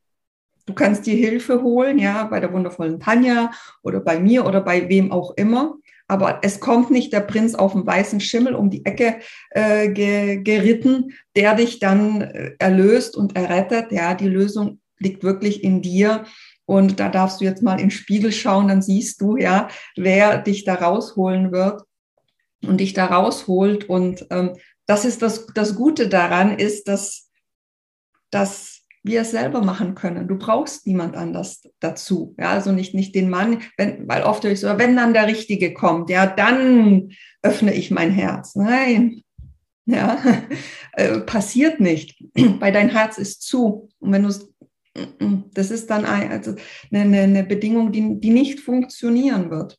[0.64, 3.50] Du kannst dir Hilfe holen, ja, bei der wundervollen Tanja
[3.82, 5.74] oder bei mir oder bei wem auch immer.
[6.06, 10.42] Aber es kommt nicht der Prinz auf dem weißen Schimmel um die Ecke äh, ge
[10.42, 13.90] geritten, der dich dann äh, erlöst und errettet.
[13.90, 16.24] Ja, die Lösung liegt wirklich in dir.
[16.66, 20.38] Und da darfst du jetzt mal in den Spiegel schauen, dann siehst du ja, wer
[20.38, 21.82] dich da rausholen wird
[22.66, 23.88] und dich da rausholt.
[23.88, 24.54] Und ähm,
[24.86, 27.30] das ist das, das Gute daran, ist, dass,
[28.30, 28.73] dass
[29.04, 30.26] wir es selber machen können.
[30.26, 32.34] Du brauchst niemand anders dazu.
[32.38, 35.26] Ja, also nicht, nicht den Mann, wenn, weil oft höre ich so, wenn dann der
[35.26, 37.10] Richtige kommt, ja, dann
[37.42, 38.56] öffne ich mein Herz.
[38.56, 39.22] Nein.
[39.84, 40.18] Ja,
[40.92, 43.90] äh, passiert nicht, weil dein Herz ist zu.
[43.98, 44.50] Und wenn du es,
[45.52, 46.54] das ist dann ein, also
[46.90, 49.78] eine, eine Bedingung, die, die nicht funktionieren wird.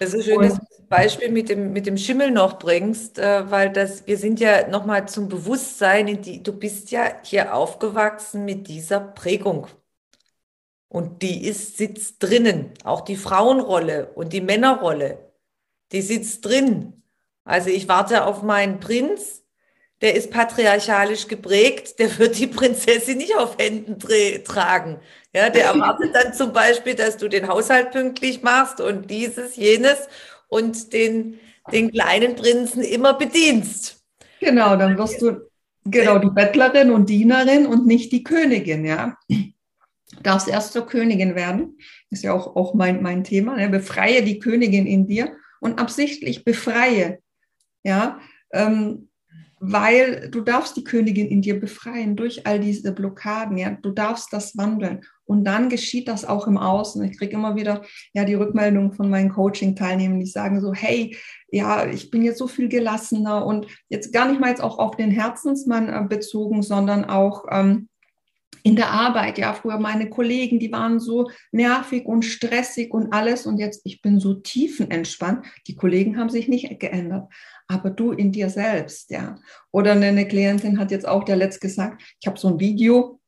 [0.00, 4.06] Das ist ein schönes Beispiel mit dem, mit dem Schimmel noch bringst, äh, weil das,
[4.06, 9.00] wir sind ja nochmal zum Bewusstsein, in die, du bist ja hier aufgewachsen mit dieser
[9.00, 9.66] Prägung.
[10.88, 12.72] Und die ist, sitzt drinnen.
[12.84, 15.32] Auch die Frauenrolle und die Männerrolle,
[15.92, 17.02] die sitzt drin.
[17.44, 19.42] Also ich warte auf meinen Prinz,
[20.02, 23.98] der ist patriarchalisch geprägt, der wird die Prinzessin nicht auf Händen
[24.44, 25.00] tragen.
[25.32, 30.08] Ja, der erwartet dann zum Beispiel, dass du den Haushalt pünktlich machst und dieses, jenes
[30.48, 31.38] und den,
[31.72, 34.04] den kleinen Prinzen immer bedienst.
[34.40, 35.48] Genau, dann wirst du
[35.84, 39.16] genau die Bettlerin und Dienerin und nicht die Königin, ja.
[40.22, 41.78] Darfst erst zur Königin werden,
[42.10, 43.56] ist ja auch, auch mein, mein Thema.
[43.56, 43.68] Ne?
[43.68, 47.20] Befreie die Königin in dir und absichtlich befreie,
[47.82, 48.20] ja.
[48.52, 49.08] Ähm,
[49.58, 54.32] weil du darfst die Königin in dir befreien durch all diese Blockaden, ja, du darfst
[54.32, 55.00] das wandeln.
[55.24, 57.02] Und dann geschieht das auch im Außen.
[57.04, 61.16] Ich kriege immer wieder ja die Rückmeldung von meinen Coaching-Teilnehmern, die sagen so, hey,
[61.50, 64.96] ja, ich bin jetzt so viel gelassener und jetzt gar nicht mal jetzt auch auf
[64.96, 67.88] den Herzensmann äh, bezogen, sondern auch ähm,
[68.66, 73.46] in der Arbeit, ja, früher meine Kollegen, die waren so nervig und stressig und alles.
[73.46, 75.46] Und jetzt ich bin so tiefenentspannt.
[75.68, 77.32] Die Kollegen haben sich nicht geändert,
[77.68, 79.36] aber du in dir selbst, ja.
[79.72, 83.20] Oder eine Klientin hat jetzt auch der letzt gesagt, ich habe so ein Video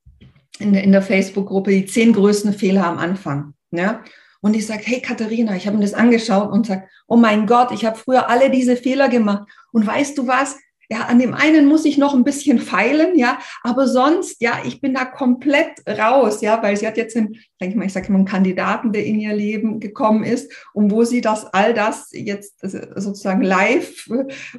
[0.59, 4.03] in der, in der Facebook-Gruppe, die zehn größten Fehler am Anfang, ja.
[4.41, 7.73] Und ich sage, hey Katharina, ich habe mir das angeschaut und sage, oh mein Gott,
[7.73, 9.49] ich habe früher alle diese Fehler gemacht.
[9.73, 10.57] Und weißt du was?
[10.91, 14.81] Ja, an dem einen muss ich noch ein bisschen feilen, ja, aber sonst, ja, ich
[14.81, 18.09] bin da komplett raus, ja, weil sie hat jetzt einen, denke ich mal, ich sage
[18.09, 22.09] immer einen Kandidaten, der in ihr Leben gekommen ist und wo sie das all das
[22.13, 24.09] jetzt sozusagen live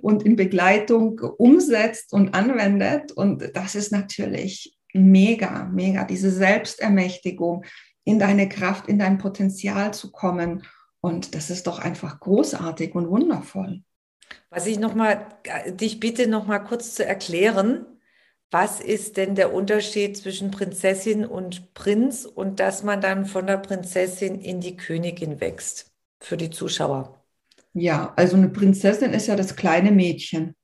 [0.01, 7.65] und in Begleitung umsetzt und anwendet und das ist natürlich mega, mega, diese Selbstermächtigung,
[8.03, 10.63] in deine Kraft, in dein Potenzial zu kommen
[11.01, 13.83] und das ist doch einfach großartig und wundervoll.
[14.49, 17.85] Was ich noch mal, äh, dich bitte noch mal kurz zu erklären,
[18.51, 23.57] was ist denn der Unterschied zwischen Prinzessin und Prinz und dass man dann von der
[23.57, 27.23] Prinzessin in die Königin wächst für die Zuschauer?
[27.73, 30.55] Ja, also eine Prinzessin ist ja das kleine Mädchen.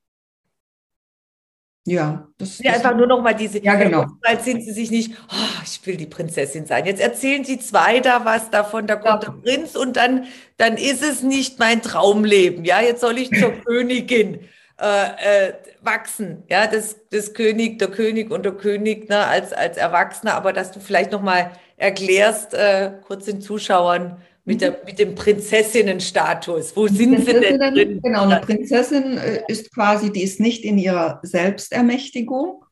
[1.88, 3.63] Ja, das, ja, einfach nur noch mal diese.
[3.63, 4.08] Ja, genau.
[4.24, 6.88] Weil sind sie sich nicht, oh, ich will die Prinzessin sein.
[6.88, 9.30] Jetzt erzählen die zwei da was davon, da kommt ja.
[9.30, 10.26] der Prinz und dann,
[10.58, 12.65] dann ist es nicht mein Traumleben.
[12.65, 14.39] Ja, jetzt soll ich zur Königin
[14.82, 16.43] äh, äh, wachsen.
[16.50, 20.34] Ja, das, das König, der König und der König ne, als, als Erwachsener.
[20.34, 25.15] Aber dass du vielleicht noch mal erklärst, äh, kurz den Zuschauern, mit, der, mit dem
[25.15, 26.75] Prinzessinnenstatus.
[26.75, 28.01] Wo sind wir denn drin?
[28.01, 32.63] Genau, eine Prinzessin äh, ist quasi, die ist nicht in ihrer Selbstermächtigung.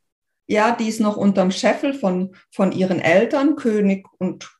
[0.48, 4.52] Ja, die ist noch unterm Scheffel von, von ihren Eltern, König und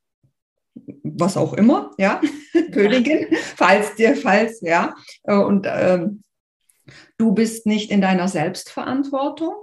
[1.04, 2.20] was auch immer, ja,
[2.72, 4.96] Königin, falls dir, falls, ja.
[5.24, 6.24] Äh, und ähm,
[7.18, 9.54] du bist nicht in deiner Selbstverantwortung.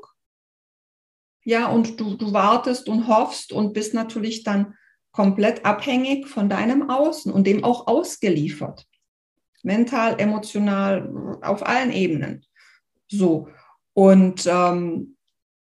[1.43, 4.75] Ja, und du, du wartest und hoffst und bist natürlich dann
[5.13, 8.87] komplett abhängig von deinem Außen und dem auch ausgeliefert.
[9.63, 12.45] Mental, emotional, auf allen Ebenen.
[13.09, 13.49] So.
[13.93, 15.17] Und ähm,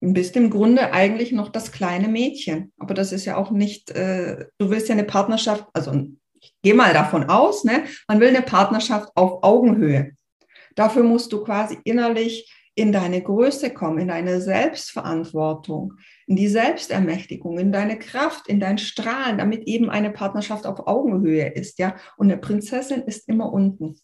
[0.02, 2.72] bist im Grunde eigentlich noch das kleine Mädchen.
[2.78, 5.92] Aber das ist ja auch nicht, äh, du willst ja eine Partnerschaft, also
[6.40, 7.84] ich gehe mal davon aus, ne?
[8.08, 10.12] man will eine Partnerschaft auf Augenhöhe.
[10.74, 15.94] Dafür musst du quasi innerlich in deine Größe kommen, in deine Selbstverantwortung,
[16.26, 21.48] in die Selbstermächtigung, in deine Kraft, in dein Strahlen, damit eben eine Partnerschaft auf Augenhöhe
[21.48, 21.96] ist, ja.
[22.16, 23.96] Und eine Prinzessin ist immer unten.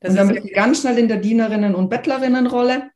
[0.00, 2.90] Das und dann bist du ganz schnell in der Dienerinnen- und Bettlerinnenrolle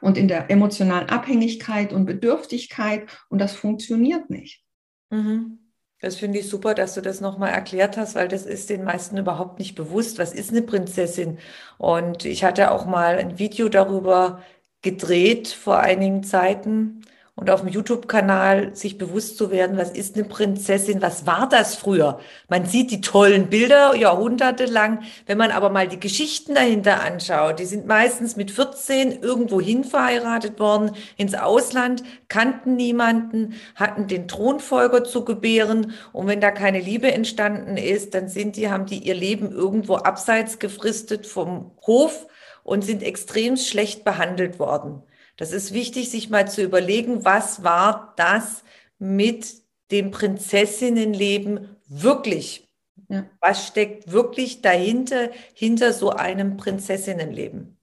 [0.00, 4.64] und in der emotionalen Abhängigkeit und Bedürftigkeit und das funktioniert nicht.
[5.10, 5.58] Mhm.
[6.00, 9.16] Das finde ich super, dass du das nochmal erklärt hast, weil das ist den meisten
[9.16, 10.18] überhaupt nicht bewusst.
[10.18, 11.38] Was ist eine Prinzessin?
[11.76, 14.40] Und ich hatte auch mal ein Video darüber
[14.88, 17.02] gedreht vor einigen Zeiten
[17.38, 21.76] und auf dem YouTube-Kanal sich bewusst zu werden, was ist eine Prinzessin, was war das
[21.76, 22.18] früher?
[22.48, 27.66] Man sieht die tollen Bilder jahrhundertelang, wenn man aber mal die Geschichten dahinter anschaut, die
[27.66, 35.04] sind meistens mit 14 irgendwo hin verheiratet worden, ins Ausland, kannten niemanden, hatten den Thronfolger
[35.04, 39.14] zu gebären und wenn da keine Liebe entstanden ist, dann sind die, haben die ihr
[39.14, 42.26] Leben irgendwo abseits gefristet vom Hof
[42.68, 45.02] und sind extrem schlecht behandelt worden.
[45.36, 48.64] Das ist wichtig, sich mal zu überlegen, was war das
[48.98, 49.54] mit
[49.90, 52.68] dem Prinzessinnenleben wirklich?
[53.08, 53.24] Ja.
[53.40, 57.78] Was steckt wirklich dahinter, hinter so einem Prinzessinnenleben?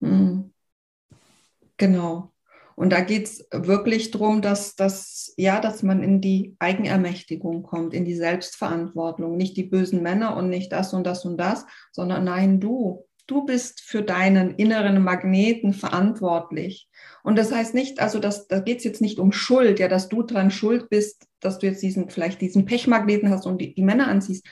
[0.00, 0.52] Mhm.
[1.76, 2.32] Genau.
[2.74, 7.94] Und da geht es wirklich darum, dass, dass, ja, dass man in die Eigenermächtigung kommt,
[7.94, 9.36] in die Selbstverantwortung.
[9.38, 13.06] Nicht die bösen Männer und nicht das und das und das, sondern nein, du.
[13.26, 16.88] Du bist für deinen inneren Magneten verantwortlich.
[17.24, 20.08] Und das heißt nicht, also das, da geht es jetzt nicht um Schuld, ja, dass
[20.08, 23.82] du dran schuld bist, dass du jetzt diesen, vielleicht diesen Pechmagneten hast und die, die
[23.82, 24.46] Männer anziehst.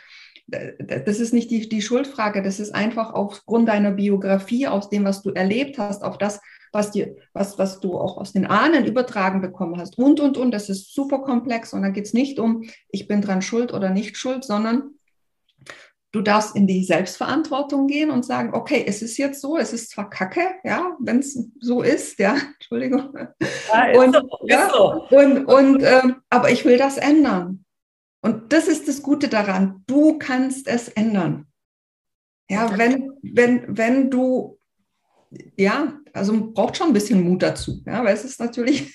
[0.47, 5.23] Das ist nicht die, die Schuldfrage, das ist einfach aufgrund deiner Biografie, aus dem, was
[5.23, 6.41] du erlebt hast, auf das,
[6.73, 10.51] was, dir, was, was du auch aus den Ahnen übertragen bekommen hast und, und, und.
[10.51, 13.91] Das ist super komplex und da geht es nicht um, ich bin dran schuld oder
[13.91, 14.95] nicht schuld, sondern
[16.14, 19.90] Du darfst in die Selbstverantwortung gehen und sagen, okay, es ist jetzt so, es ist
[19.90, 23.12] zwar kacke, ja, wenn es so ist, ja, Entschuldigung.
[23.72, 25.09] Ja, und, so, ja, so.
[25.11, 27.64] und, und ähm, aber ich will das ändern.
[28.20, 29.83] Und das ist das Gute daran.
[29.88, 31.48] Du kannst es ändern.
[32.48, 34.61] Ja, wenn, wenn, wenn du
[35.57, 38.94] ja, also braucht schon ein bisschen Mut dazu, ja, weil es ist natürlich.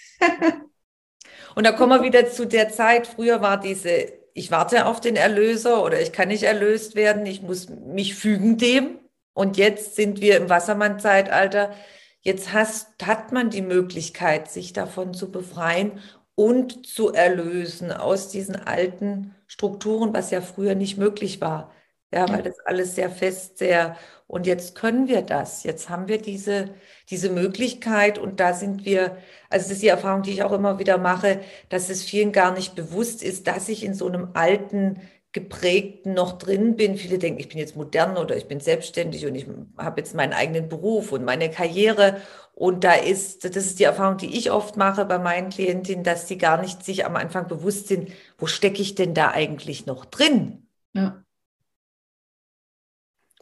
[1.53, 5.17] Und da kommen wir wieder zu der Zeit, früher war diese, ich warte auf den
[5.17, 8.97] Erlöser oder ich kann nicht erlöst werden, ich muss mich fügen dem.
[9.34, 11.73] Und jetzt sind wir im Wassermann-Zeitalter.
[12.21, 15.99] Jetzt hast, hat man die Möglichkeit, sich davon zu befreien
[16.36, 21.73] und zu erlösen aus diesen alten Strukturen, was ja früher nicht möglich war.
[22.13, 23.95] Ja, weil das alles sehr fest, sehr,
[24.26, 25.63] und jetzt können wir das.
[25.63, 26.74] Jetzt haben wir diese,
[27.10, 29.17] diese Möglichkeit und da sind wir,
[29.50, 32.52] also das ist die Erfahrung, die ich auch immer wieder mache, dass es vielen gar
[32.54, 36.98] nicht bewusst ist, dass ich in so einem alten, geprägten noch drin bin.
[36.98, 39.45] Viele denken, ich bin jetzt modern oder ich bin selbstständig und ich
[39.78, 42.17] habe jetzt meinen eigenen Beruf und meine Karriere.
[42.54, 46.26] Und da ist, das ist die Erfahrung, die ich oft mache bei meinen Klientinnen, dass
[46.26, 50.06] die gar nicht sich am Anfang bewusst sind, wo stecke ich denn da eigentlich noch
[50.06, 50.67] drin?
[50.93, 51.24] Ja.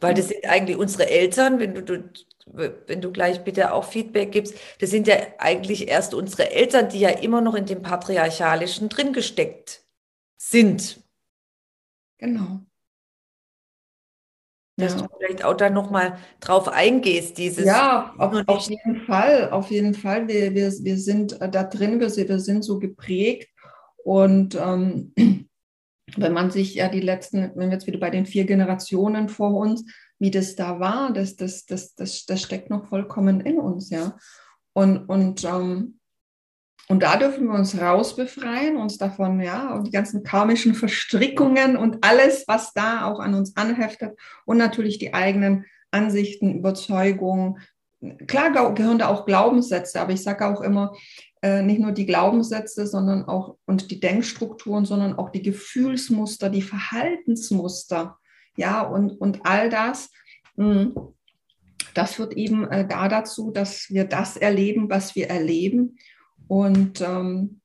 [0.00, 2.10] Weil das sind eigentlich unsere Eltern, wenn du, du,
[2.86, 7.00] wenn du gleich bitte auch Feedback gibst, das sind ja eigentlich erst unsere Eltern, die
[7.00, 9.82] ja immer noch in dem Patriarchalischen drin gesteckt
[10.36, 11.02] sind.
[12.18, 12.60] Genau.
[14.76, 15.02] Dass ja.
[15.02, 17.64] du vielleicht auch da nochmal drauf eingehst, dieses.
[17.64, 20.28] Ja, auf, auf, jeden Fall, auf jeden Fall.
[20.28, 23.48] Wir, wir, wir sind da drin, wir, wir sind so geprägt
[24.04, 25.12] und ähm,
[26.16, 29.54] wenn man sich ja die letzten, wenn wir jetzt wieder bei den vier Generationen vor
[29.54, 29.84] uns,
[30.18, 34.16] wie das da war, das, das, das, das, das steckt noch vollkommen in uns, ja.
[34.72, 35.98] Und, und, ähm,
[36.88, 41.98] und da dürfen wir uns rausbefreien, uns davon, ja, und die ganzen karmischen Verstrickungen und
[42.04, 47.58] alles, was da auch an uns anheftet und natürlich die eigenen Ansichten, Überzeugungen.
[48.26, 50.94] Klar gehören da auch Glaubenssätze, aber ich sage auch immer,
[51.42, 58.18] nicht nur die Glaubenssätze, sondern auch und die Denkstrukturen, sondern auch die Gefühlsmuster, die Verhaltensmuster,
[58.56, 60.10] ja, und, und all das,
[60.56, 60.94] hm,
[61.94, 65.96] das führt eben äh, da dazu, dass wir das erleben, was wir erleben.
[66.48, 67.60] Und ähm,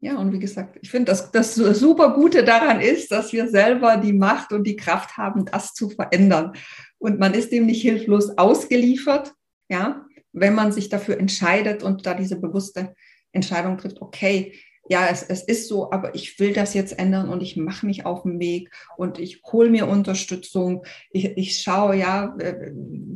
[0.00, 3.98] ja, und wie gesagt, ich finde, dass das super Gute daran ist, dass wir selber
[3.98, 6.54] die Macht und die Kraft haben, das zu verändern.
[6.98, 9.34] Und man ist dem nicht hilflos ausgeliefert,
[9.68, 12.94] ja, wenn man sich dafür entscheidet und da diese bewusste
[13.32, 14.54] Entscheidung trifft, okay,
[14.90, 18.06] ja, es, es ist so, aber ich will das jetzt ändern und ich mache mich
[18.06, 20.84] auf den Weg und ich hole mir Unterstützung.
[21.12, 22.36] Ich, ich schaue, ja,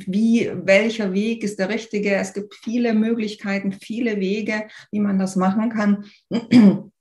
[0.07, 2.15] wie, welcher Weg ist der richtige.
[2.15, 6.05] Es gibt viele Möglichkeiten, viele Wege, wie man das machen kann.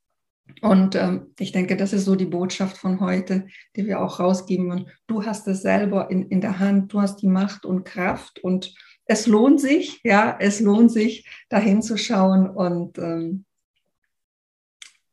[0.62, 4.72] Und ähm, ich denke, das ist so die Botschaft von heute, die wir auch rausgeben.
[4.72, 8.40] Und du hast es selber in, in der Hand, du hast die Macht und Kraft
[8.40, 8.74] und
[9.06, 13.46] es lohnt sich, ja, es lohnt sich, da hinzuschauen und ähm,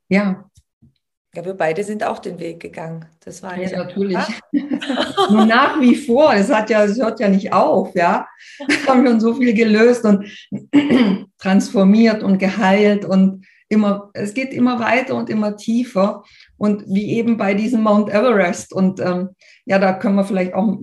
[0.09, 0.45] ja.
[1.33, 3.07] Ja, wir beide sind auch den Weg gegangen.
[3.21, 4.19] Das war ja natürlich.
[5.31, 6.35] Nur nach wie vor.
[6.35, 8.27] Es hat ja, es hört ja nicht auf, ja.
[8.67, 10.27] Wir haben schon so viel gelöst und
[11.39, 16.25] transformiert und geheilt und immer, es geht immer weiter und immer tiefer.
[16.57, 18.73] Und wie eben bei diesem Mount Everest.
[18.73, 19.31] Und ähm,
[19.65, 20.79] ja, da können wir vielleicht auch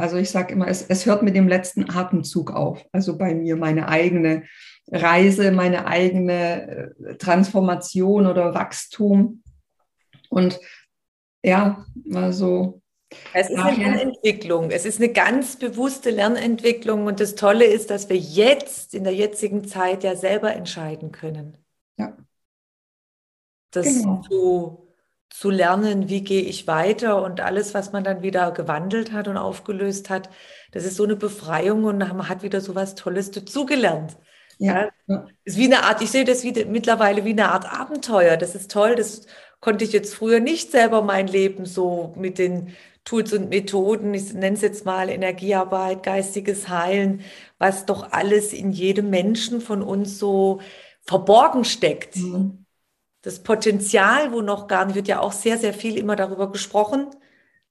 [0.00, 2.84] also ich sage immer, es, es hört mit dem letzten Atemzug auf.
[2.92, 4.44] Also bei mir meine eigene
[4.90, 9.42] Reise, meine eigene äh, Transformation oder Wachstum.
[10.28, 10.60] Und
[11.44, 11.84] ja,
[12.14, 12.82] also.
[13.32, 14.70] Es ist eine Lernentwicklung.
[14.70, 17.06] Es ist eine ganz bewusste Lernentwicklung.
[17.06, 21.56] Und das Tolle ist, dass wir jetzt, in der jetzigen Zeit, ja selber entscheiden können.
[21.98, 22.16] Ja.
[23.72, 24.22] Das genau.
[24.22, 24.89] zu
[25.30, 29.36] zu lernen, wie gehe ich weiter und alles, was man dann wieder gewandelt hat und
[29.36, 30.28] aufgelöst hat,
[30.72, 34.16] das ist so eine Befreiung und man hat wieder so was Tolles dazugelernt.
[34.58, 34.90] Ja.
[35.06, 35.26] ja.
[35.44, 38.36] Ist wie eine Art, ich sehe das wie, mittlerweile wie eine Art Abenteuer.
[38.36, 38.94] Das ist toll.
[38.94, 39.26] Das
[39.60, 44.34] konnte ich jetzt früher nicht selber mein Leben so mit den Tools und Methoden, ich
[44.34, 47.22] nenne es jetzt mal Energiearbeit, geistiges Heilen,
[47.58, 50.60] was doch alles in jedem Menschen von uns so
[51.00, 52.16] verborgen steckt.
[52.16, 52.59] Mhm
[53.22, 57.08] das Potenzial, wo noch gar nicht, wird ja auch sehr, sehr viel immer darüber gesprochen,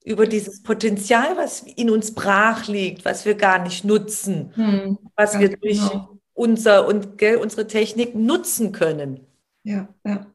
[0.06, 5.40] über dieses Potenzial, was in uns brach liegt, was wir gar nicht nutzen, hm, was
[5.40, 6.20] wir durch genau.
[6.34, 9.28] unser und gell, unsere Technik nutzen können.
[9.64, 10.28] Ja, ja.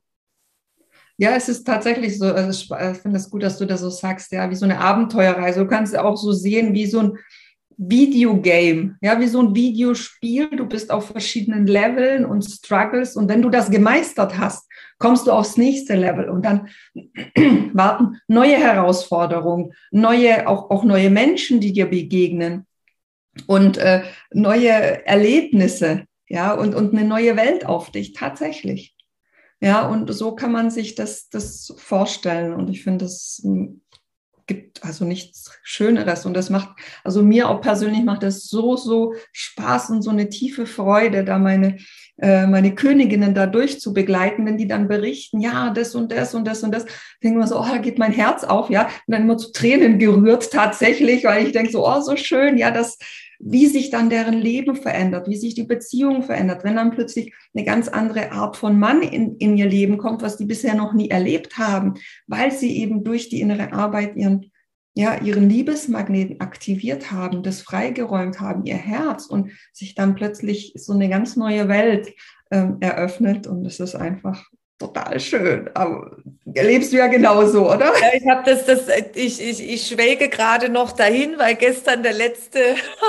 [1.17, 2.67] Ja, es ist tatsächlich so, also ich
[2.99, 5.61] finde es gut, dass du das so sagst, ja, wie so eine Abenteuerreise.
[5.61, 7.19] Du kannst auch so sehen, wie so ein
[7.77, 10.51] Videogame, ja, wie so ein Videospiel.
[10.57, 14.69] Du bist auf verschiedenen Leveln und struggles und wenn du das gemeistert hast,
[14.99, 16.69] kommst du aufs nächste Level und dann
[17.73, 22.67] warten neue Herausforderungen, neue, auch, auch neue Menschen, die dir begegnen
[23.47, 28.95] und äh, neue Erlebnisse, ja, und, und eine neue Welt auf dich, tatsächlich.
[29.61, 33.43] Ja, und so kann man sich das, das vorstellen und ich finde das
[34.47, 36.27] gibt also nichts Schöneres.
[36.27, 36.69] Und das macht,
[37.03, 41.39] also mir auch persönlich macht das so, so Spaß und so eine tiefe Freude, da
[41.39, 41.79] meine,
[42.19, 46.63] äh, meine Königinnen da durchzubegleiten, wenn die dann berichten, ja, das und das und das
[46.63, 46.85] und das,
[47.23, 49.99] denken wir so, oh, da geht mein Herz auf, ja, und dann immer zu Tränen
[49.99, 52.99] gerührt tatsächlich, weil ich denke so, oh, so schön, ja, das,
[53.47, 57.65] wie sich dann deren Leben verändert, wie sich die Beziehung verändert, wenn dann plötzlich eine
[57.65, 61.11] ganz andere Art von Mann in, in ihr Leben kommt, was die bisher noch nie
[61.11, 61.95] erlebt haben,
[62.27, 64.51] weil sie eben durch die innere Arbeit ihren,
[64.95, 70.95] ja, ihren Liebesmagneten aktiviert haben, das freigeräumt haben, ihr Herz und sich dann plötzlich so
[70.95, 72.15] eine ganz neue Welt
[72.51, 73.47] ähm, eröffnet.
[73.47, 74.49] Und es ist einfach
[74.79, 75.71] total schön.
[75.75, 76.17] Aber
[76.55, 77.93] erlebst du ja genauso, oder?
[78.01, 82.13] Ja, ich habe das, das, ich, ich, ich schwelge gerade noch dahin, weil gestern der
[82.13, 82.61] letzte,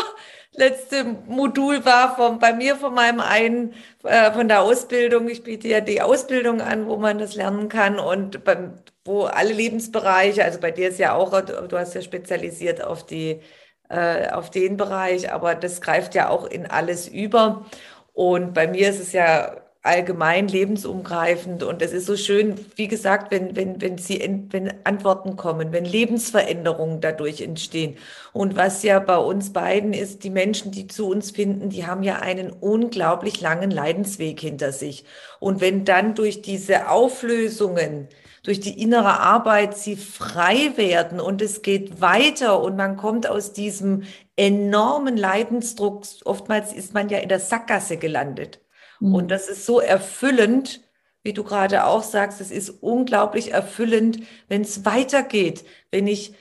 [0.53, 5.27] letzte Modul war von, bei mir von meinem einen, äh, von der Ausbildung.
[5.29, 9.53] Ich biete ja die Ausbildung an, wo man das lernen kann und beim, wo alle
[9.53, 13.41] Lebensbereiche, also bei dir ist ja auch, du hast ja spezialisiert auf die,
[13.89, 17.65] äh, auf den Bereich, aber das greift ja auch in alles über.
[18.13, 21.63] Und bei mir ist es ja allgemein lebensumgreifend.
[21.63, 24.19] Und es ist so schön, wie gesagt, wenn, wenn, wenn sie,
[24.49, 27.97] wenn Antworten kommen, wenn Lebensveränderungen dadurch entstehen.
[28.33, 32.03] Und was ja bei uns beiden ist, die Menschen, die zu uns finden, die haben
[32.03, 35.05] ja einen unglaublich langen Leidensweg hinter sich.
[35.39, 38.07] Und wenn dann durch diese Auflösungen,
[38.41, 43.53] durch die innere Arbeit sie frei werden und es geht weiter und man kommt aus
[43.53, 44.03] diesem
[44.35, 48.64] enormen Leidensdruck, oftmals ist man ja in der Sackgasse gelandet.
[48.99, 49.15] Mhm.
[49.15, 50.81] Und das ist so erfüllend,
[51.23, 56.35] wie du gerade auch sagst, es ist unglaublich erfüllend, wenn es weitergeht, wenn ich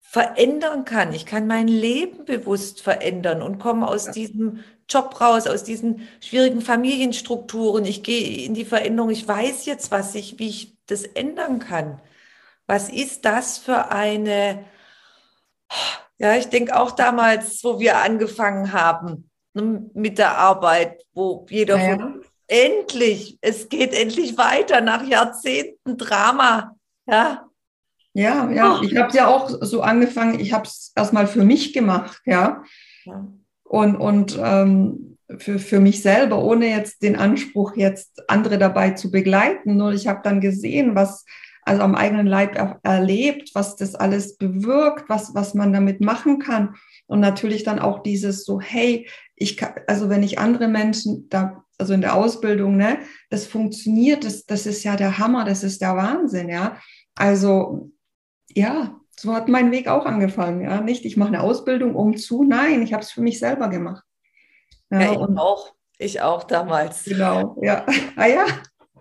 [0.00, 1.12] verändern kann.
[1.12, 4.12] Ich kann mein Leben bewusst verändern und komme aus ja.
[4.12, 7.84] diesem Job raus, aus diesen schwierigen Familienstrukturen.
[7.84, 9.10] Ich gehe in die Veränderung.
[9.10, 12.00] Ich weiß jetzt, was ich, wie ich das ändern kann.
[12.66, 14.64] Was ist das für eine,
[16.18, 21.96] ja, ich denke auch damals, wo wir angefangen haben, mit der Arbeit, wo jeder ja.
[21.96, 26.76] von endlich, es geht endlich weiter nach Jahrzehnten Drama.
[27.06, 27.50] Ja,
[28.12, 28.78] ja, ja.
[28.78, 28.82] Oh.
[28.82, 32.62] ich habe es ja auch so angefangen, ich habe es erstmal für mich gemacht, ja.
[33.04, 33.28] ja.
[33.62, 39.12] Und, und ähm, für, für mich selber, ohne jetzt den Anspruch, jetzt andere dabei zu
[39.12, 39.76] begleiten.
[39.76, 41.24] Nur ich habe dann gesehen, was,
[41.62, 46.40] also am eigenen Leib er, erlebt, was das alles bewirkt, was, was man damit machen
[46.40, 46.74] kann.
[47.10, 51.64] Und natürlich dann auch dieses so, hey, ich kann, also wenn ich andere Menschen da,
[51.76, 53.00] also in der Ausbildung, ne,
[53.30, 56.76] das funktioniert, das, das ist ja der Hammer, das ist der Wahnsinn, ja.
[57.16, 57.90] Also,
[58.48, 60.80] ja, so hat mein Weg auch angefangen, ja.
[60.80, 64.04] Nicht, ich mache eine Ausbildung um zu, nein, ich habe es für mich selber gemacht.
[64.90, 65.74] Ja, ja ich und, auch.
[65.98, 67.04] Ich auch damals.
[67.04, 67.84] Genau, ja.
[68.16, 68.46] Ah ja,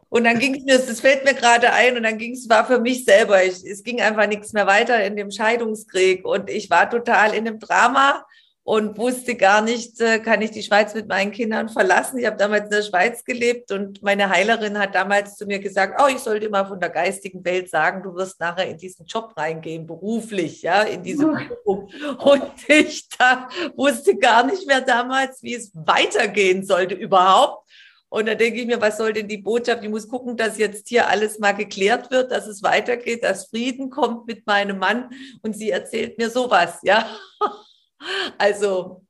[0.09, 2.65] und dann ging es mir, das fällt mir gerade ein, und dann ging es, war
[2.65, 6.69] für mich selber, ich, es ging einfach nichts mehr weiter in dem Scheidungskrieg und ich
[6.69, 8.25] war total in dem Drama
[8.69, 12.19] und wusste gar nicht, äh, kann ich die Schweiz mit meinen Kindern verlassen.
[12.19, 15.99] Ich habe damals in der Schweiz gelebt und meine Heilerin hat damals zu mir gesagt,
[15.99, 19.33] oh, ich sollte mal von der geistigen Welt sagen, du wirst nachher in diesen Job
[19.35, 21.89] reingehen, beruflich, ja, in diese Berufung.
[22.19, 27.67] Und ich da wusste gar nicht mehr damals, wie es weitergehen sollte überhaupt.
[28.09, 29.83] Und da denke ich mir, was soll denn die Botschaft?
[29.83, 33.91] Ich muss gucken, dass jetzt hier alles mal geklärt wird, dass es weitergeht, dass Frieden
[33.91, 35.09] kommt mit meinem Mann.
[35.43, 37.07] Und sie erzählt mir sowas, ja.
[38.37, 39.05] Also.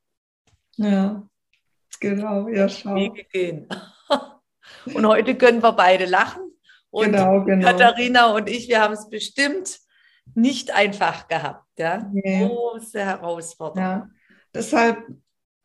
[0.76, 1.24] Ja,
[2.00, 2.96] genau, ja, schau.
[2.96, 3.68] Wege gehen.
[4.94, 6.42] Und heute können wir beide lachen.
[6.90, 7.66] Und genau, genau.
[7.66, 9.78] Katharina und ich, wir haben es bestimmt
[10.34, 11.66] nicht einfach gehabt.
[11.78, 12.10] Ja?
[12.12, 12.46] Nee.
[12.46, 13.88] Große Herausforderung.
[13.88, 14.10] Ja.
[14.52, 14.98] Deshalb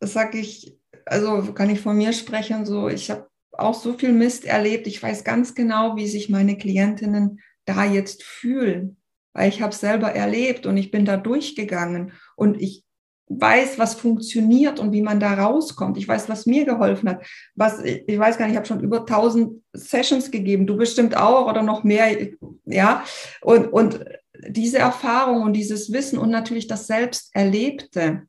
[0.00, 4.44] sage ich, also kann ich von mir sprechen, so ich habe auch so viel Mist
[4.44, 4.86] erlebt.
[4.86, 8.98] Ich weiß ganz genau, wie sich meine Klientinnen da jetzt fühlen,
[9.32, 12.84] weil ich habe es selber erlebt und ich bin da durchgegangen und ich
[13.28, 15.96] weiß, was funktioniert und wie man da rauskommt.
[15.96, 17.26] Ich weiß, was mir geholfen hat.
[17.54, 20.66] Was ich weiß gar nicht, ich habe schon über 1000 Sessions gegeben.
[20.66, 22.28] Du bestimmt auch oder noch mehr,
[22.66, 23.04] ja.
[23.40, 24.04] Und und
[24.48, 28.22] diese Erfahrung und dieses Wissen und natürlich das selbst Erlebte,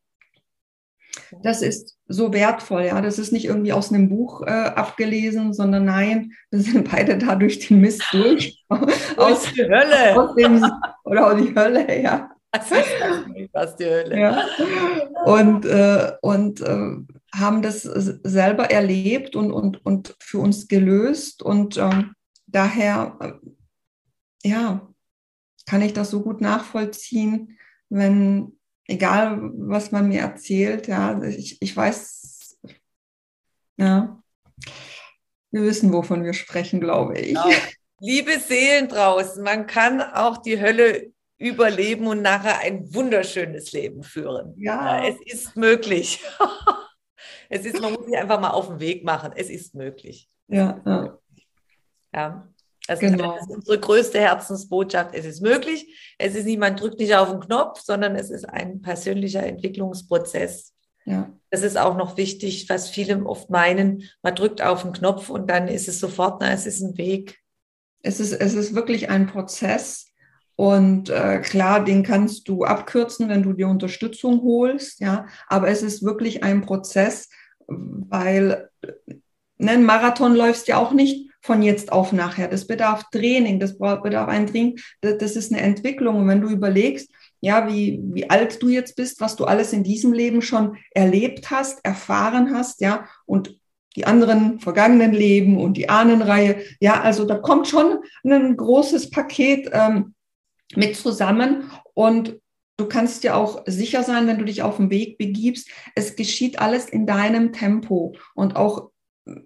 [1.44, 3.02] das ist so wertvoll, ja.
[3.02, 7.36] Das ist nicht irgendwie aus einem Buch äh, abgelesen, sondern nein, wir sind beide da
[7.36, 8.64] durch den Mist durch.
[9.18, 10.16] aus die Hölle.
[10.16, 10.66] Aus dem,
[11.04, 12.30] oder aus die Hölle, ja.
[12.52, 14.20] Das ist die Hölle.
[14.20, 14.44] Ja.
[15.26, 16.96] Und, äh, und äh,
[17.36, 21.44] haben das selber erlebt und, und, und für uns gelöst.
[21.44, 22.14] Und ähm,
[22.48, 24.88] daher, äh, ja,
[25.66, 27.58] kann ich das so gut nachvollziehen,
[27.90, 28.57] wenn
[28.88, 32.58] egal was man mir erzählt, ja, ich, ich weiß,
[33.78, 34.22] ja,
[35.52, 37.28] wir wissen, wovon wir sprechen, glaube ich.
[37.30, 37.50] Genau.
[38.00, 44.54] Liebe Seelen draußen, man kann auch die Hölle überleben und nachher ein wunderschönes Leben führen.
[44.58, 45.04] Ja.
[45.04, 46.24] ja es ist möglich.
[47.50, 49.32] es ist, man muss sich einfach mal auf den Weg machen.
[49.36, 50.30] Es ist möglich.
[50.48, 51.20] Ja, ja.
[52.14, 52.48] ja.
[52.88, 53.34] Also genau.
[53.34, 55.14] Das ist unsere größte Herzensbotschaft.
[55.14, 56.16] Es ist möglich.
[56.18, 60.74] Es ist niemand drückt nicht auf den Knopf, sondern es ist ein persönlicher Entwicklungsprozess.
[61.06, 61.32] Ja.
[61.52, 64.04] Das ist auch noch wichtig, was viele oft meinen.
[64.22, 67.40] Man drückt auf den Knopf und dann ist es sofort, na, es ist ein Weg.
[68.04, 70.08] Es ist, es ist wirklich ein Prozess.
[70.56, 75.28] Und äh, klar, den kannst du abkürzen, wenn du dir Unterstützung holst, ja.
[75.48, 77.30] Aber es ist wirklich ein Prozess,
[77.68, 78.70] weil
[79.58, 82.50] ne, ein Marathon läufst ja auch nicht von jetzt auf nachher.
[82.50, 86.18] Das bedarf Training, das bedarf ein Training, das, ist eine Entwicklung.
[86.18, 89.84] Und wenn du überlegst, ja, wie, wie alt du jetzt bist, was du alles in
[89.84, 93.58] diesem Leben schon erlebt hast, erfahren hast, ja, und
[93.96, 99.70] die anderen vergangenen Leben und die Ahnenreihe, ja, also da kommt schon ein großes Paket
[99.72, 100.14] ähm,
[100.76, 102.40] mit zusammen und
[102.76, 106.60] du kannst dir auch sicher sein, wenn du dich auf den Weg begibst, es geschieht
[106.60, 108.92] alles in deinem Tempo und auch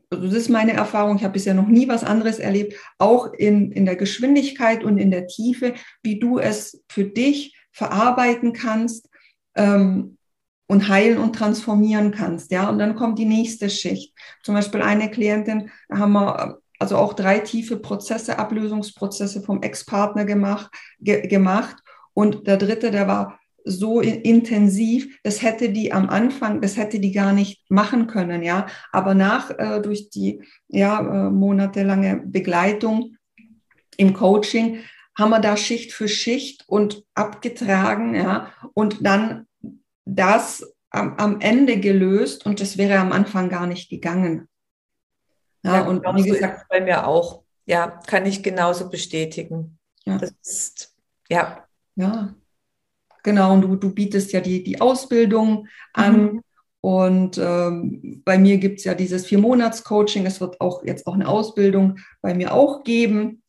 [0.09, 3.85] das ist meine Erfahrung, ich habe bisher noch nie was anderes erlebt, auch in, in
[3.85, 5.73] der Geschwindigkeit und in der Tiefe,
[6.03, 9.09] wie du es für dich verarbeiten kannst
[9.55, 10.17] ähm,
[10.67, 12.51] und heilen und transformieren kannst.
[12.51, 14.13] Ja, und dann kommt die nächste Schicht.
[14.43, 20.25] Zum Beispiel eine Klientin, da haben wir also auch drei tiefe Prozesse, Ablösungsprozesse vom Ex-Partner
[20.25, 21.77] gemacht, ge gemacht.
[22.13, 27.11] Und der dritte, der war so intensiv, das hätte die am Anfang, das hätte die
[27.11, 28.67] gar nicht machen können, ja.
[28.91, 33.17] Aber nach äh, durch die ja äh, monatelange Begleitung
[33.97, 34.79] im Coaching
[35.17, 39.47] haben wir da Schicht für Schicht und abgetragen, ja, und dann
[40.05, 44.47] das am, am Ende gelöst und das wäre am Anfang gar nicht gegangen.
[45.63, 47.43] Ja, ja und wie gesagt, bei mir auch.
[47.65, 49.77] Ja, kann ich genauso bestätigen.
[50.03, 50.17] Ja.
[50.17, 50.95] Das ist,
[51.29, 51.65] ja.
[51.95, 52.33] Ja,
[53.23, 53.53] genau.
[53.53, 56.21] Und du, du bietest ja die, die Ausbildung an.
[56.21, 56.41] Mhm.
[56.81, 60.25] Und ähm, bei mir gibt es ja dieses Vier-Monats-Coaching.
[60.25, 63.43] Es wird auch jetzt auch eine Ausbildung bei mir auch geben.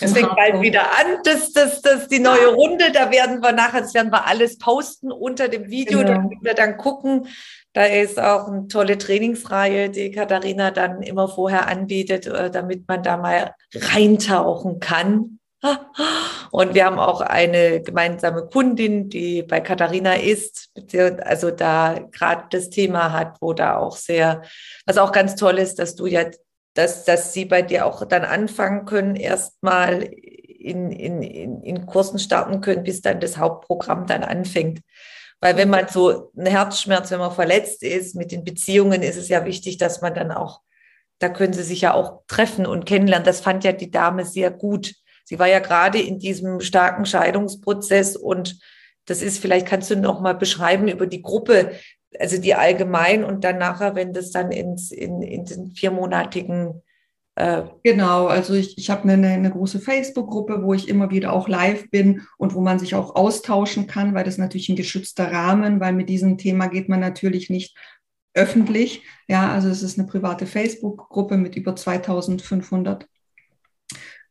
[0.00, 2.92] Es fängt bald wieder an, das, das, das die neue Runde.
[2.92, 6.14] Da werden wir nachher, das werden wir alles posten unter dem Video, genau.
[6.14, 7.28] damit wir dann gucken.
[7.72, 13.02] Da ist auch eine tolle Trainingsreihe, die Katharina dann immer vorher anbietet, äh, damit man
[13.02, 15.37] da mal reintauchen kann.
[16.50, 20.70] Und wir haben auch eine gemeinsame Kundin, die bei Katharina ist,
[21.24, 24.42] also da gerade das Thema hat, wo da auch sehr,
[24.86, 26.24] was auch ganz toll ist, dass du ja
[26.78, 32.20] dass, dass sie bei dir auch dann anfangen können, erstmal in, in, in, in Kursen
[32.20, 34.80] starten können, bis dann das Hauptprogramm dann anfängt.
[35.40, 39.28] Weil wenn man so einen Herzschmerz, wenn man verletzt ist mit den Beziehungen, ist es
[39.28, 40.60] ja wichtig, dass man dann auch,
[41.18, 43.26] da können sie sich ja auch treffen und kennenlernen.
[43.26, 44.94] Das fand ja die Dame sehr gut.
[45.28, 48.58] Sie war ja gerade in diesem starken Scheidungsprozess und
[49.04, 51.72] das ist, vielleicht kannst du noch mal beschreiben über die Gruppe,
[52.18, 56.80] also die allgemein und dann nachher, wenn das dann ins, in, in den viermonatigen
[57.34, 61.46] äh Genau, also ich, ich habe eine, eine große Facebook-Gruppe, wo ich immer wieder auch
[61.46, 65.78] live bin und wo man sich auch austauschen kann, weil das natürlich ein geschützter Rahmen,
[65.78, 67.76] weil mit diesem Thema geht man natürlich nicht
[68.32, 69.02] öffentlich.
[69.28, 73.06] Ja, also es ist eine private Facebook-Gruppe mit über 2500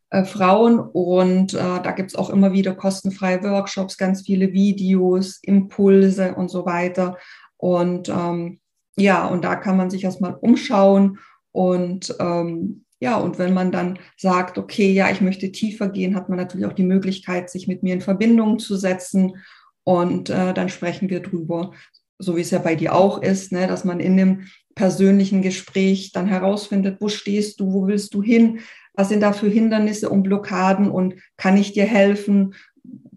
[0.09, 0.79] äh, Frauen.
[0.79, 6.49] Und äh, da gibt es auch immer wieder kostenfreie Workshops, ganz viele Videos, Impulse und
[6.49, 7.17] so weiter.
[7.57, 8.59] Und ähm,
[8.95, 11.19] ja, und da kann man sich erstmal umschauen.
[11.51, 16.29] Und ähm, ja, und wenn man dann sagt, okay, ja, ich möchte tiefer gehen, hat
[16.29, 19.37] man natürlich auch die Möglichkeit, sich mit mir in Verbindung zu setzen.
[19.83, 21.71] Und äh, dann sprechen wir drüber,
[22.19, 26.11] so wie es ja bei dir auch ist, ne, dass man in dem persönlichen Gespräch
[26.11, 28.59] dann herausfindet, wo stehst du, wo willst du hin,
[28.97, 32.55] was sind da für Hindernisse und Blockaden und kann ich dir helfen,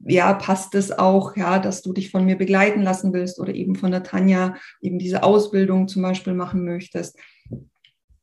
[0.04, 3.74] ja, passt es auch, ja, dass du dich von mir begleiten lassen willst oder eben
[3.74, 7.18] von der Tanja eben diese Ausbildung zum Beispiel machen möchtest.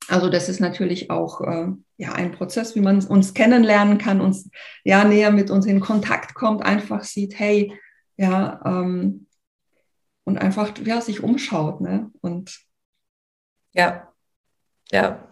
[0.07, 4.49] Also das ist natürlich auch äh, ja ein Prozess, wie man uns kennenlernen kann, uns
[4.83, 7.73] ja näher mit uns in Kontakt kommt, einfach sieht, hey,
[8.17, 9.27] ja, ähm,
[10.23, 12.11] und einfach ja sich umschaut, ne?
[12.21, 12.59] Und
[13.73, 14.13] ja,
[14.91, 15.27] ja,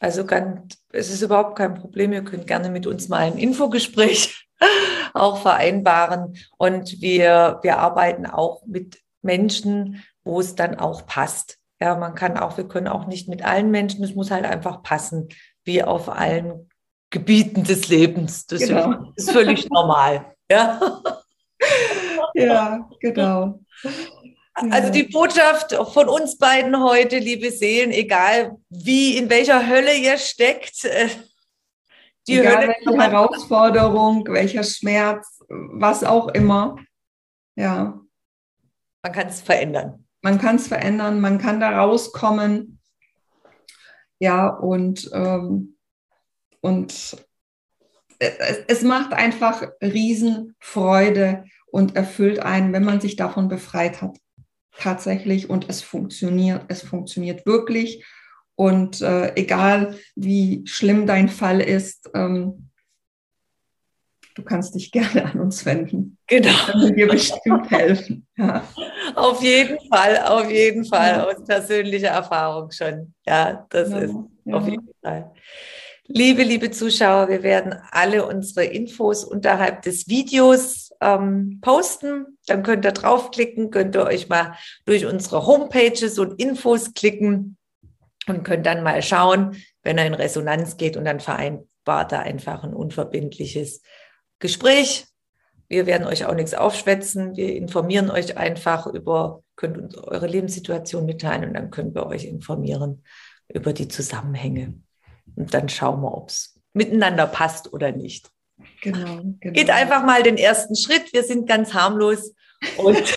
[0.00, 2.12] also ganz, es ist überhaupt kein Problem.
[2.12, 4.48] Ihr könnt gerne mit uns mal ein Infogespräch
[5.14, 6.36] auch vereinbaren.
[6.58, 11.58] Und wir, wir arbeiten auch mit Menschen, wo es dann auch passt.
[11.80, 14.82] Ja, man kann auch, wir können auch nicht mit allen Menschen, es muss halt einfach
[14.82, 15.28] passen,
[15.64, 16.70] wie auf allen
[17.10, 18.46] Gebieten des Lebens.
[18.46, 19.12] Das genau.
[19.14, 20.34] ist völlig normal.
[20.50, 20.80] Ja,
[22.34, 23.60] ja genau.
[24.56, 30.16] Also die Botschaft von uns beiden heute, liebe Seelen, egal wie, in welcher Hölle ihr
[30.16, 31.08] steckt, äh,
[32.26, 36.76] Die Egal Hölle welche Herausforderung, welcher Schmerz, was auch immer.
[37.54, 38.00] Ja.
[39.02, 40.06] Man kann es verändern.
[40.22, 42.80] Man kann es verändern, man kann da rauskommen.
[44.18, 45.76] Ja, und, ähm,
[46.62, 47.16] und
[48.18, 54.16] es, es macht einfach Riesenfreude und erfüllt einen, wenn man sich davon befreit hat.
[54.78, 55.50] Tatsächlich.
[55.50, 56.62] Und es funktioniert.
[56.68, 58.04] Es funktioniert wirklich.
[58.54, 62.70] Und äh, egal wie schlimm dein Fall ist, ähm,
[64.34, 66.18] du kannst dich gerne an uns wenden.
[66.26, 66.52] Genau.
[66.66, 68.26] Können wir bestimmt helfen.
[68.36, 68.66] Ja.
[69.14, 71.10] Auf jeden Fall, auf jeden Fall.
[71.10, 71.24] Ja.
[71.26, 73.14] Aus persönlicher Erfahrung schon.
[73.26, 74.14] Ja, das ja, ist
[74.50, 75.32] auf jeden Fall.
[76.08, 82.38] Liebe, liebe Zuschauer, wir werden alle unsere Infos unterhalb des Videos ähm, posten.
[82.46, 87.56] Dann könnt ihr draufklicken, könnt ihr euch mal durch unsere Homepages und Infos klicken
[88.26, 92.64] und könnt dann mal schauen, wenn er in Resonanz geht und dann vereinbart er einfach
[92.64, 93.82] ein unverbindliches
[94.38, 95.06] Gespräch.
[95.68, 97.36] Wir werden euch auch nichts aufschwätzen.
[97.36, 102.24] Wir informieren euch einfach über, könnt uns eure Lebenssituation mitteilen und dann können wir euch
[102.24, 103.02] informieren
[103.48, 104.74] über die Zusammenhänge.
[105.34, 108.30] Und dann schauen wir, ob es miteinander passt oder nicht.
[108.82, 109.52] Genau, genau.
[109.52, 111.12] Geht einfach mal den ersten Schritt.
[111.12, 112.32] Wir sind ganz harmlos.
[112.78, 113.16] Und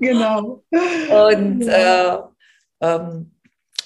[0.00, 0.62] genau.
[0.70, 2.18] Und äh,
[2.80, 3.32] ähm,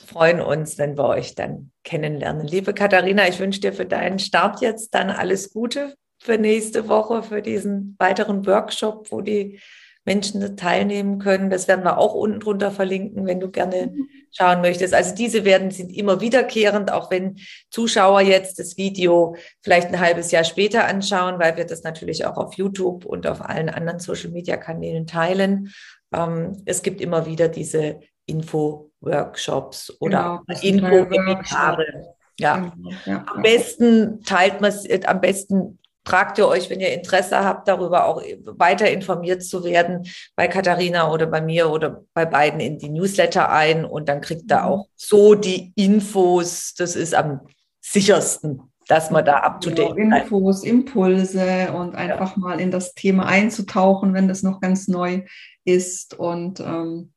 [0.07, 2.47] freuen uns, wenn wir euch dann kennenlernen.
[2.47, 7.23] Liebe Katharina, ich wünsche dir für deinen Start jetzt dann alles Gute für nächste Woche,
[7.23, 9.61] für diesen weiteren Workshop, wo die
[10.07, 11.51] Menschen teilnehmen können.
[11.51, 13.93] Das werden wir auch unten drunter verlinken, wenn du gerne
[14.33, 14.95] schauen möchtest.
[14.95, 17.39] Also diese werden sind immer wiederkehrend, auch wenn
[17.71, 22.37] Zuschauer jetzt das Video vielleicht ein halbes Jahr später anschauen, weil wir das natürlich auch
[22.37, 25.73] auf YouTube und auf allen anderen Social Media Kanälen teilen.
[26.15, 32.15] Ähm, es gibt immer wieder diese Info-Workshops oder genau, Info-Webinare.
[32.39, 32.73] Ja.
[32.77, 33.25] Genau, ja.
[33.35, 38.07] am besten teilt man es, am besten tragt ihr euch, wenn ihr Interesse habt, darüber
[38.07, 42.89] auch weiter informiert zu werden, bei Katharina oder bei mir oder bei beiden in die
[42.89, 44.65] Newsletter ein und dann kriegt ihr mhm.
[44.65, 46.75] auch so die Infos.
[46.79, 47.41] Das ist am
[47.81, 52.41] sichersten, dass man da up to date ja, Infos, Impulse und einfach ja.
[52.41, 55.23] mal in das Thema einzutauchen, wenn das noch ganz neu
[55.65, 57.13] ist und ähm,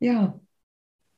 [0.00, 0.40] ja,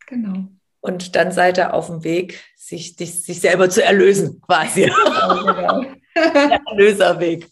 [0.07, 0.49] genau.
[0.81, 4.83] Und dann seid ihr auf dem Weg, sich, sich selber zu erlösen, quasi.
[4.85, 5.96] Genau, genau.
[6.17, 7.47] Der Erlöserweg.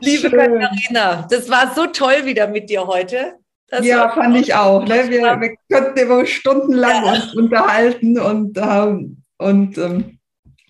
[0.00, 0.60] Liebe Schön.
[0.60, 3.34] Katharina, das war so toll wieder mit dir heute.
[3.68, 4.84] Das ja, fand ich auch.
[4.84, 5.08] Ne?
[5.08, 7.12] Wir, wir könnten immer stundenlang ja.
[7.12, 10.18] uns unterhalten und, ähm, und ähm,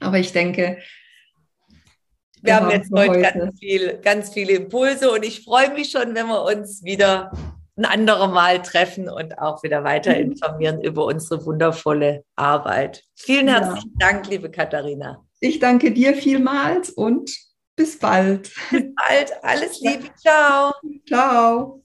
[0.00, 0.78] aber ich denke,
[2.42, 6.14] wir haben jetzt heute, heute ganz, viel, ganz viele Impulse und ich freue mich schon,
[6.14, 7.32] wenn wir uns wieder
[7.76, 10.32] ein anderes Mal treffen und auch wieder weiter mhm.
[10.32, 13.04] informieren über unsere wundervolle Arbeit.
[13.14, 14.06] Vielen herzlichen ja.
[14.06, 15.24] Dank, liebe Katharina.
[15.40, 17.34] Ich danke dir vielmals und
[17.74, 18.52] bis bald.
[18.70, 19.32] Bis bald.
[19.42, 20.04] Alles Liebe.
[20.16, 20.72] Ciao.
[21.06, 21.82] Ciao.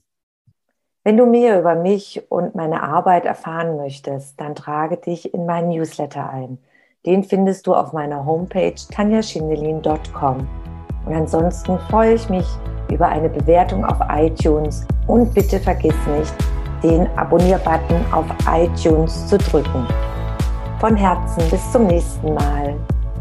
[1.04, 5.70] Wenn du mehr über mich und meine Arbeit erfahren möchtest, dann trage dich in meinen
[5.70, 6.58] Newsletter ein.
[7.06, 10.48] Den findest du auf meiner Homepage tanjaschindelin.com.
[11.06, 12.46] Und ansonsten freue ich mich
[12.90, 16.34] über eine Bewertung auf iTunes und bitte vergiss nicht,
[16.82, 19.86] den Abonnier-Button auf iTunes zu drücken.
[20.78, 22.76] Von Herzen bis zum nächsten Mal.